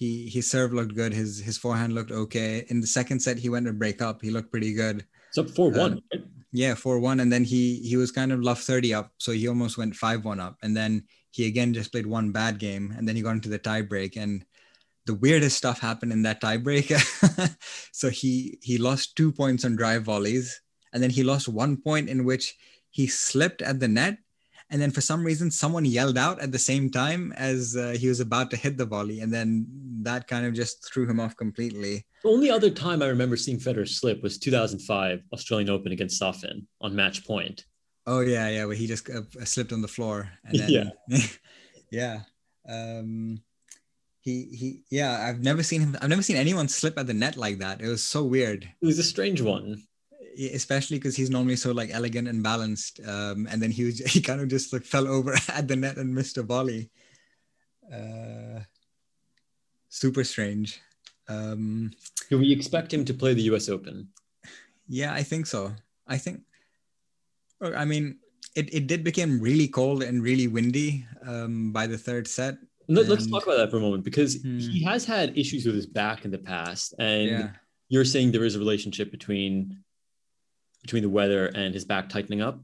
he 0.03 0.29
his 0.29 0.51
serve 0.51 0.73
looked 0.73 0.95
good. 0.95 1.12
His 1.12 1.38
his 1.38 1.57
forehand 1.57 1.95
looked 1.95 2.11
okay. 2.11 2.65
In 2.69 2.81
the 2.81 2.87
second 2.87 3.21
set, 3.21 3.38
he 3.38 3.49
went 3.49 3.67
to 3.67 3.73
break 3.73 4.03
up. 4.03 4.21
He 4.21 4.31
looked 4.31 4.51
pretty 4.51 4.75
good. 4.75 5.07
So 5.31 5.45
four 5.45 5.71
one. 5.71 6.03
Uh, 6.12 6.19
yeah, 6.51 6.75
four 6.75 6.99
one, 6.99 7.21
and 7.21 7.33
then 7.33 7.45
he 7.45 7.77
he 7.77 7.97
was 7.97 8.11
kind 8.11 8.33
of 8.33 8.43
love 8.43 8.59
thirty 8.59 8.93
up, 8.93 9.12
so 9.19 9.31
he 9.31 9.47
almost 9.47 9.79
went 9.79 9.95
five 9.95 10.25
one 10.25 10.41
up, 10.41 10.57
and 10.62 10.77
then 10.77 11.05
he 11.31 11.47
again 11.47 11.73
just 11.73 11.93
played 11.93 12.07
one 12.07 12.33
bad 12.33 12.59
game, 12.59 12.93
and 12.97 13.07
then 13.07 13.15
he 13.15 13.23
got 13.23 13.38
into 13.38 13.49
the 13.49 13.59
tie 13.59 13.83
break, 13.83 14.17
and 14.17 14.45
the 15.07 15.15
weirdest 15.15 15.57
stuff 15.57 15.79
happened 15.79 16.12
in 16.12 16.23
that 16.23 16.41
tie 16.41 16.59
break. 16.59 16.93
so 17.93 18.11
he 18.11 18.59
he 18.61 18.77
lost 18.79 19.17
two 19.17 19.31
points 19.31 19.65
on 19.65 19.77
drive 19.77 20.03
volleys, 20.03 20.61
and 20.93 21.03
then 21.03 21.11
he 21.11 21.23
lost 21.23 21.49
one 21.49 21.77
point 21.77 22.11
in 22.11 22.25
which 22.25 22.55
he 22.91 23.07
slipped 23.07 23.62
at 23.62 23.79
the 23.79 23.88
net 23.88 24.19
and 24.73 24.81
then 24.81 24.91
for 24.91 25.03
some 25.03 25.23
reason 25.23 25.51
someone 25.51 25.85
yelled 25.85 26.17
out 26.17 26.41
at 26.41 26.51
the 26.51 26.59
same 26.59 26.91
time 26.91 27.33
as 27.37 27.77
uh, 27.77 27.95
he 27.97 28.09
was 28.09 28.21
about 28.21 28.51
to 28.51 28.57
hit 28.57 28.79
the 28.79 28.87
volley 28.87 29.21
and 29.21 29.33
then 29.33 29.67
that 30.01 30.27
kind 30.27 30.47
of 30.47 30.55
just 30.55 30.91
threw 30.91 31.07
him 31.07 31.21
off 31.21 31.37
completely. 31.37 32.05
The 32.25 32.31
only 32.31 32.51
other 32.51 32.71
time 32.71 33.03
i 33.03 33.07
remember 33.07 33.37
seeing 33.37 33.59
federer 33.59 33.89
slip 33.89 34.23
was 34.23 34.39
2005 34.39 35.23
australian 35.33 35.71
open 35.71 35.93
against 35.93 36.21
safin 36.21 36.67
on 36.81 36.97
match 36.97 37.25
point. 37.27 37.67
Oh 38.07 38.21
yeah 38.21 38.49
yeah 38.49 38.65
where 38.65 38.75
he 38.75 38.87
just 38.87 39.09
uh, 39.11 39.23
slipped 39.45 39.73
on 39.73 39.83
the 39.83 39.89
floor 39.89 40.31
and 40.45 40.59
then 40.59 40.71
yeah. 40.71 41.19
Yeah 41.91 42.21
um 42.67 43.43
he 44.23 44.45
he 44.55 44.83
yeah 44.89 45.27
i've 45.29 45.43
never 45.43 45.65
seen 45.65 45.81
him 45.81 45.97
i've 46.01 46.09
never 46.09 46.23
seen 46.23 46.37
anyone 46.37 46.69
slip 46.69 46.97
at 46.99 47.07
the 47.07 47.15
net 47.15 47.37
like 47.37 47.59
that. 47.59 47.83
It 47.83 47.89
was 47.89 48.03
so 48.03 48.25
weird. 48.25 48.65
It 48.81 48.87
was 48.87 48.99
a 48.99 49.05
strange 49.05 49.43
one 49.43 49.83
especially 50.55 50.99
because 50.99 51.16
he's 51.16 51.31
normally 51.31 51.57
so 51.57 51.73
like 51.73 51.90
elegant 51.92 52.29
and 52.29 52.42
balanced. 52.42 53.01
Um, 53.07 53.47
and 53.51 53.61
then 53.62 53.71
he 53.71 53.85
was, 53.85 53.99
he 54.12 54.21
kind 54.21 54.40
of 54.40 54.49
just 54.49 54.73
like 54.73 54.83
fell 54.83 55.09
over 55.09 55.35
at 55.49 55.68
the 55.68 55.77
net 55.77 55.97
and 55.97 56.14
missed 56.14 56.38
a 56.38 56.42
volley. 56.42 56.90
Uh, 57.92 58.61
super 59.88 60.25
strange. 60.25 60.81
Um, 61.29 61.92
Do 62.29 62.38
we 62.38 62.53
expect 62.53 62.92
him 62.92 63.05
to 63.05 63.14
play 63.14 63.35
the 63.35 63.42
U.S. 63.42 63.68
Open? 63.68 64.09
Yeah, 64.88 65.14
I 65.14 65.23
think 65.23 65.47
so. 65.47 65.73
I 66.07 66.18
think. 66.18 66.40
I 67.62 67.85
mean, 67.85 68.18
it, 68.55 68.73
it 68.75 68.87
did 68.87 69.05
become 69.05 69.40
really 69.40 69.68
cold 69.68 70.03
and 70.03 70.23
really 70.23 70.49
windy 70.49 71.07
um, 71.27 71.73
by 71.73 71.87
the 71.87 71.97
third 71.97 72.27
set. 72.27 72.57
Let, 72.88 73.09
us 73.09 73.27
talk 73.27 73.45
about 73.45 73.57
that 73.57 73.71
for 73.71 73.77
a 73.77 73.81
moment 73.81 74.05
because 74.05 74.42
hmm. 74.42 74.59
he 74.59 74.83
has 74.83 75.05
had 75.05 75.38
issues 75.38 75.64
with 75.64 75.77
his 75.77 75.87
back 75.87 76.25
in 76.25 76.31
the 76.31 76.38
past, 76.38 76.95
and 76.99 77.29
yeah. 77.29 77.51
you're 77.88 78.05
saying 78.05 78.33
there 78.33 78.45
is 78.45 78.57
a 78.57 78.59
relationship 78.59 79.11
between 79.11 79.79
between 80.83 81.03
the 81.03 81.09
weather 81.09 81.47
and 81.47 81.73
his 81.73 81.85
back 81.85 82.09
tightening 82.09 82.42
up? 82.42 82.61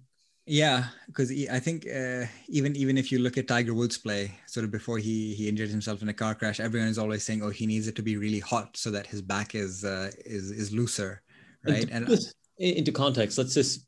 Yeah, 0.51 0.85
because 1.07 1.31
I 1.51 1.59
think 1.59 1.87
uh, 1.87 2.25
even 2.49 2.75
even 2.75 2.97
if 2.97 3.13
you 3.13 3.19
look 3.19 3.37
at 3.37 3.47
Tiger 3.47 3.75
Woods 3.75 3.99
play, 3.99 4.33
sort 4.47 4.65
of 4.65 4.71
before 4.71 4.97
he 4.97 5.35
he 5.35 5.47
injured 5.47 5.69
himself 5.69 6.01
in 6.01 6.09
a 6.09 6.15
car 6.15 6.35
crash, 6.35 6.59
everyone 6.59 6.89
is 6.89 6.97
always 6.97 7.23
saying, 7.23 7.43
"Oh, 7.43 7.51
he 7.51 7.67
needs 7.67 7.87
it 7.87 7.95
to 7.97 8.03
be 8.03 8.17
really 8.17 8.41
hot 8.41 8.75
so 8.75 8.91
that 8.93 9.07
his 9.07 9.21
back 9.21 9.55
is 9.55 9.85
uh, 9.85 10.11
is 10.25 10.51
is 10.51 10.73
looser, 10.73 11.21
right?" 11.67 11.87
And, 11.91 12.09
and 12.09 12.19
into 12.57 12.93
context, 12.93 13.37
let's 13.37 13.53
just 13.53 13.87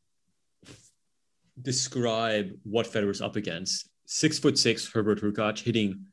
describe 1.59 2.51
what 2.63 2.85
Federer's 2.85 3.21
up 3.21 3.35
against. 3.35 3.89
Six 4.05 4.37
foot 4.37 4.59
six, 4.59 4.91
Hubert 4.91 5.19
Hurkacz 5.19 5.63
hitting 5.63 6.05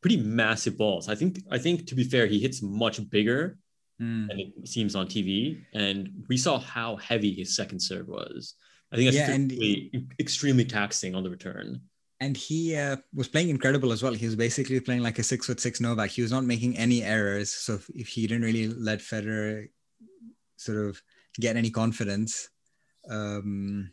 pretty 0.00 0.16
massive 0.16 0.76
balls. 0.76 1.08
I 1.08 1.14
think 1.14 1.38
I 1.48 1.58
think 1.58 1.86
to 1.86 1.94
be 1.94 2.02
fair, 2.02 2.26
he 2.26 2.40
hits 2.40 2.60
much 2.60 3.08
bigger 3.08 3.56
mm. 4.00 4.28
and 4.30 4.40
it 4.40 4.68
seems 4.68 4.94
on 4.94 5.06
TV. 5.06 5.62
And 5.74 6.24
we 6.28 6.36
saw 6.36 6.58
how 6.58 6.96
heavy 6.96 7.34
his 7.34 7.54
second 7.54 7.80
serve 7.80 8.08
was. 8.08 8.54
I 8.92 8.96
think 8.96 9.12
that's 9.12 9.28
yeah, 9.28 9.34
and, 9.34 10.12
extremely 10.18 10.64
taxing 10.64 11.14
on 11.14 11.22
the 11.22 11.30
return. 11.30 11.80
And 12.20 12.36
he 12.36 12.76
uh, 12.76 12.96
was 13.14 13.28
playing 13.28 13.48
incredible 13.48 13.92
as 13.92 14.02
well. 14.02 14.12
He 14.12 14.26
was 14.26 14.36
basically 14.36 14.78
playing 14.80 15.02
like 15.02 15.18
a 15.18 15.22
six 15.22 15.46
foot 15.46 15.60
six 15.60 15.80
Novak. 15.80 16.10
He 16.10 16.22
was 16.22 16.32
not 16.32 16.44
making 16.44 16.76
any 16.76 17.02
errors. 17.02 17.50
So 17.50 17.74
if, 17.74 17.88
if 17.94 18.08
he 18.08 18.26
didn't 18.26 18.42
really 18.44 18.68
let 18.68 18.98
Federer 18.98 19.68
sort 20.56 20.78
of 20.86 21.00
get 21.38 21.56
any 21.56 21.70
confidence, 21.70 22.50
um, 23.08 23.92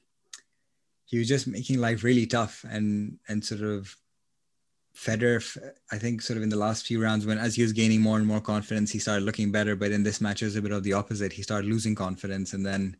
he 1.06 1.18
was 1.18 1.28
just 1.30 1.48
making 1.48 1.80
life 1.80 2.04
really 2.04 2.26
tough 2.26 2.66
and 2.70 3.18
and 3.30 3.44
sort 3.44 3.62
of 3.62 3.96
Federer, 4.98 5.58
I 5.92 5.98
think, 5.98 6.22
sort 6.22 6.38
of 6.38 6.44
in 6.44 6.50
the 6.50 6.56
last 6.56 6.88
few 6.88 7.02
rounds, 7.02 7.26
when 7.26 7.38
as 7.38 7.56
he 7.56 7.62
was 7.62 7.72
gaining 7.72 8.02
more 8.02 8.18
and 8.18 8.26
more 8.26 8.42
confidence, 8.42 8.92
he 8.92 8.98
started 8.98 9.26
looking 9.26 9.52
better. 9.52 9.76
But 9.76 9.92
in 9.92 10.02
this 10.02 10.20
match, 10.20 10.42
it 10.42 10.46
was 10.46 10.56
a 10.56 10.62
bit 10.62 10.72
of 10.72 10.84
the 10.84 10.94
opposite. 10.94 11.32
He 11.32 11.44
started 11.44 11.70
losing 11.70 11.94
confidence, 11.94 12.54
and 12.54 12.66
then 12.66 12.98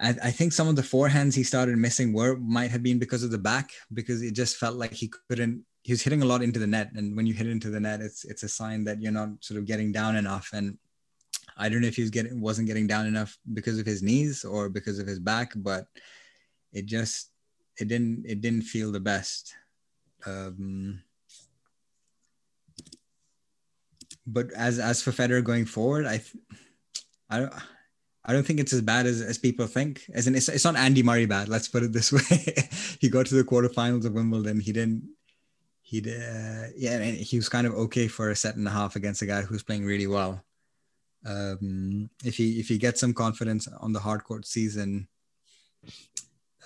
I, 0.00 0.10
I 0.22 0.30
think 0.30 0.52
some 0.52 0.68
of 0.68 0.76
the 0.76 0.82
forehands 0.82 1.34
he 1.34 1.42
started 1.42 1.76
missing 1.78 2.12
were 2.12 2.36
might 2.36 2.70
have 2.70 2.82
been 2.82 3.00
because 3.00 3.24
of 3.24 3.32
the 3.32 3.38
back, 3.38 3.70
because 3.92 4.22
it 4.22 4.34
just 4.34 4.56
felt 4.56 4.76
like 4.76 4.92
he 4.92 5.10
couldn't. 5.28 5.64
He 5.82 5.92
was 5.92 6.02
hitting 6.02 6.22
a 6.22 6.26
lot 6.26 6.42
into 6.42 6.60
the 6.60 6.66
net, 6.66 6.92
and 6.94 7.16
when 7.16 7.26
you 7.26 7.34
hit 7.34 7.48
into 7.48 7.70
the 7.70 7.80
net, 7.80 8.00
it's 8.00 8.24
it's 8.24 8.44
a 8.44 8.48
sign 8.48 8.84
that 8.84 9.02
you're 9.02 9.12
not 9.12 9.30
sort 9.40 9.58
of 9.58 9.66
getting 9.66 9.90
down 9.90 10.14
enough. 10.14 10.50
And 10.52 10.78
I 11.56 11.68
don't 11.68 11.80
know 11.80 11.88
if 11.88 11.96
he 11.96 12.02
was 12.02 12.10
getting 12.10 12.40
wasn't 12.40 12.68
getting 12.68 12.86
down 12.86 13.06
enough 13.06 13.36
because 13.52 13.80
of 13.80 13.86
his 13.86 14.00
knees 14.00 14.44
or 14.44 14.68
because 14.68 15.00
of 15.00 15.08
his 15.08 15.18
back, 15.18 15.52
but 15.56 15.86
it 16.72 16.86
just 16.86 17.30
it 17.80 17.88
didn't 17.88 18.24
it 18.26 18.40
didn't 18.40 18.62
feel 18.62 18.92
the 18.92 19.00
best. 19.00 19.54
Um, 20.26 21.02
but 24.26 24.52
as 24.52 24.78
as 24.78 25.02
for 25.02 25.10
Federer 25.10 25.44
going 25.44 25.66
forward, 25.66 26.06
I 26.06 26.22
I 27.28 27.40
don't 27.40 27.52
I 28.24 28.32
don't 28.32 28.46
think 28.46 28.58
it's 28.58 28.72
as 28.72 28.80
bad 28.80 29.06
as, 29.06 29.20
as 29.20 29.36
people 29.36 29.66
think. 29.66 30.04
As 30.14 30.26
in, 30.26 30.34
it's, 30.34 30.48
it's 30.48 30.64
not 30.64 30.76
Andy 30.76 31.02
Murray 31.02 31.26
bad. 31.26 31.48
Let's 31.48 31.68
put 31.68 31.82
it 31.82 31.92
this 31.92 32.10
way. 32.30 32.68
he 33.00 33.10
got 33.10 33.26
to 33.26 33.34
the 33.34 33.44
quarterfinals 33.44 34.06
of 34.06 34.14
Wimbledon. 34.14 34.60
He 34.60 34.72
didn't. 34.72 35.08
He 35.82 36.00
did. 36.00 36.22
Uh, 36.22 36.68
yeah, 36.76 37.02
he 37.02 37.36
was 37.36 37.50
kind 37.50 37.66
of 37.66 37.74
okay 37.74 38.08
for 38.08 38.30
a 38.30 38.36
set 38.36 38.56
and 38.56 38.66
a 38.66 38.70
half 38.70 38.96
against 38.96 39.20
a 39.20 39.26
guy 39.26 39.42
who's 39.42 39.62
playing 39.62 39.84
really 39.84 40.06
well. 40.06 40.42
Um, 41.26 42.10
if 42.24 42.36
he 42.36 42.60
if 42.60 42.68
he 42.68 42.78
gets 42.78 43.00
some 43.00 43.12
confidence 43.12 43.68
on 43.80 43.92
the 43.92 44.00
hard 44.00 44.24
court 44.24 44.46
season, 44.46 45.08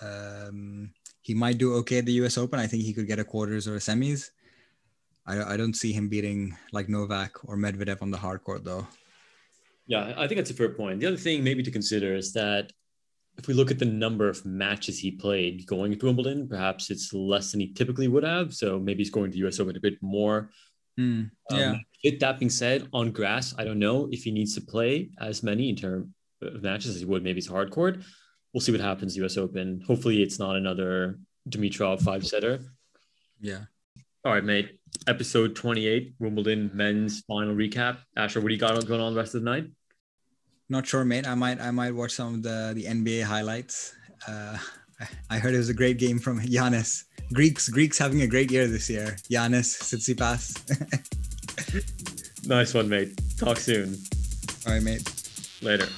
um, 0.02 0.92
he 1.22 1.34
might 1.34 1.58
do 1.58 1.74
okay 1.74 1.98
at 1.98 2.06
the 2.06 2.12
U.S. 2.12 2.38
Open. 2.38 2.58
I 2.58 2.66
think 2.66 2.82
he 2.82 2.92
could 2.92 3.06
get 3.06 3.18
a 3.18 3.24
quarters 3.24 3.68
or 3.68 3.76
a 3.76 3.78
semis. 3.78 4.30
I, 5.26 5.54
I 5.54 5.56
don't 5.56 5.74
see 5.74 5.92
him 5.92 6.08
beating 6.08 6.56
like 6.72 6.88
Novak 6.88 7.44
or 7.44 7.56
Medvedev 7.56 8.00
on 8.02 8.10
the 8.10 8.16
hard 8.16 8.42
court 8.44 8.64
though. 8.64 8.86
Yeah, 9.86 10.14
I 10.16 10.26
think 10.26 10.38
that's 10.38 10.50
a 10.50 10.54
fair 10.54 10.70
point. 10.70 11.00
The 11.00 11.06
other 11.06 11.16
thing 11.16 11.42
maybe 11.42 11.62
to 11.62 11.70
consider 11.70 12.14
is 12.14 12.32
that 12.34 12.72
if 13.38 13.46
we 13.46 13.54
look 13.54 13.70
at 13.70 13.78
the 13.78 13.84
number 13.84 14.28
of 14.28 14.44
matches 14.44 14.98
he 14.98 15.12
played 15.12 15.66
going 15.66 15.96
to 15.96 16.06
Wimbledon, 16.06 16.48
perhaps 16.48 16.90
it's 16.90 17.12
less 17.12 17.52
than 17.52 17.60
he 17.60 17.72
typically 17.72 18.08
would 18.08 18.24
have. 18.24 18.52
So 18.52 18.78
maybe 18.78 18.98
he's 18.98 19.10
going 19.10 19.30
to 19.30 19.38
the 19.38 19.46
US 19.46 19.60
Open 19.60 19.76
a 19.76 19.80
bit 19.80 19.94
more. 20.02 20.50
Mm, 20.98 21.30
yeah. 21.50 21.70
Um, 21.70 21.84
with 22.04 22.20
that 22.20 22.38
being 22.38 22.50
said, 22.50 22.88
on 22.92 23.12
grass, 23.12 23.54
I 23.56 23.64
don't 23.64 23.78
know 23.78 24.08
if 24.10 24.24
he 24.24 24.30
needs 24.30 24.54
to 24.54 24.60
play 24.60 25.10
as 25.20 25.42
many 25.42 25.68
in 25.68 25.76
terms 25.76 26.08
of 26.42 26.62
matches 26.62 26.94
as 26.94 27.00
he 27.00 27.06
would 27.06 27.22
maybe 27.22 27.38
it's 27.38 27.46
hard 27.46 27.70
court. 27.70 27.98
We'll 28.52 28.60
see 28.60 28.72
what 28.72 28.80
happens 28.80 29.16
US 29.16 29.36
Open. 29.36 29.82
Hopefully 29.86 30.22
it's 30.22 30.38
not 30.38 30.56
another 30.56 31.18
Dimitrov 31.48 32.02
five 32.02 32.26
setter. 32.26 32.60
Yeah. 33.40 33.64
All 34.24 34.32
right, 34.32 34.44
mate. 34.44 34.80
Episode 35.06 35.54
28, 35.54 36.14
Wimbledon 36.18 36.70
men's 36.74 37.20
final 37.20 37.54
recap. 37.54 37.98
Asher, 38.16 38.40
what 38.40 38.48
do 38.48 38.54
you 38.54 38.60
got 38.60 38.86
going 38.86 39.00
on 39.00 39.14
the 39.14 39.20
rest 39.20 39.34
of 39.34 39.42
the 39.42 39.50
night? 39.50 39.70
Not 40.68 40.86
sure, 40.86 41.04
mate. 41.04 41.26
I 41.26 41.34
might 41.34 41.60
I 41.60 41.70
might 41.70 41.94
watch 41.94 42.12
some 42.12 42.34
of 42.34 42.42
the 42.42 42.72
the 42.74 42.84
NBA 42.84 43.22
highlights. 43.22 43.94
Uh, 44.26 44.58
I 45.30 45.38
heard 45.38 45.54
it 45.54 45.58
was 45.58 45.68
a 45.68 45.74
great 45.74 45.98
game 45.98 46.18
from 46.18 46.40
Giannis. 46.40 47.04
Greeks 47.32 47.68
Greeks 47.68 47.98
having 47.98 48.22
a 48.22 48.26
great 48.26 48.50
year 48.50 48.66
this 48.66 48.90
year. 48.90 49.16
Giannis, 49.30 49.78
Tsitsipas. 49.80 50.58
nice 52.46 52.74
one, 52.74 52.88
mate. 52.88 53.18
Talk 53.38 53.58
soon. 53.58 53.96
All 54.66 54.72
right, 54.74 54.82
mate. 54.82 55.02
Later. 55.62 55.88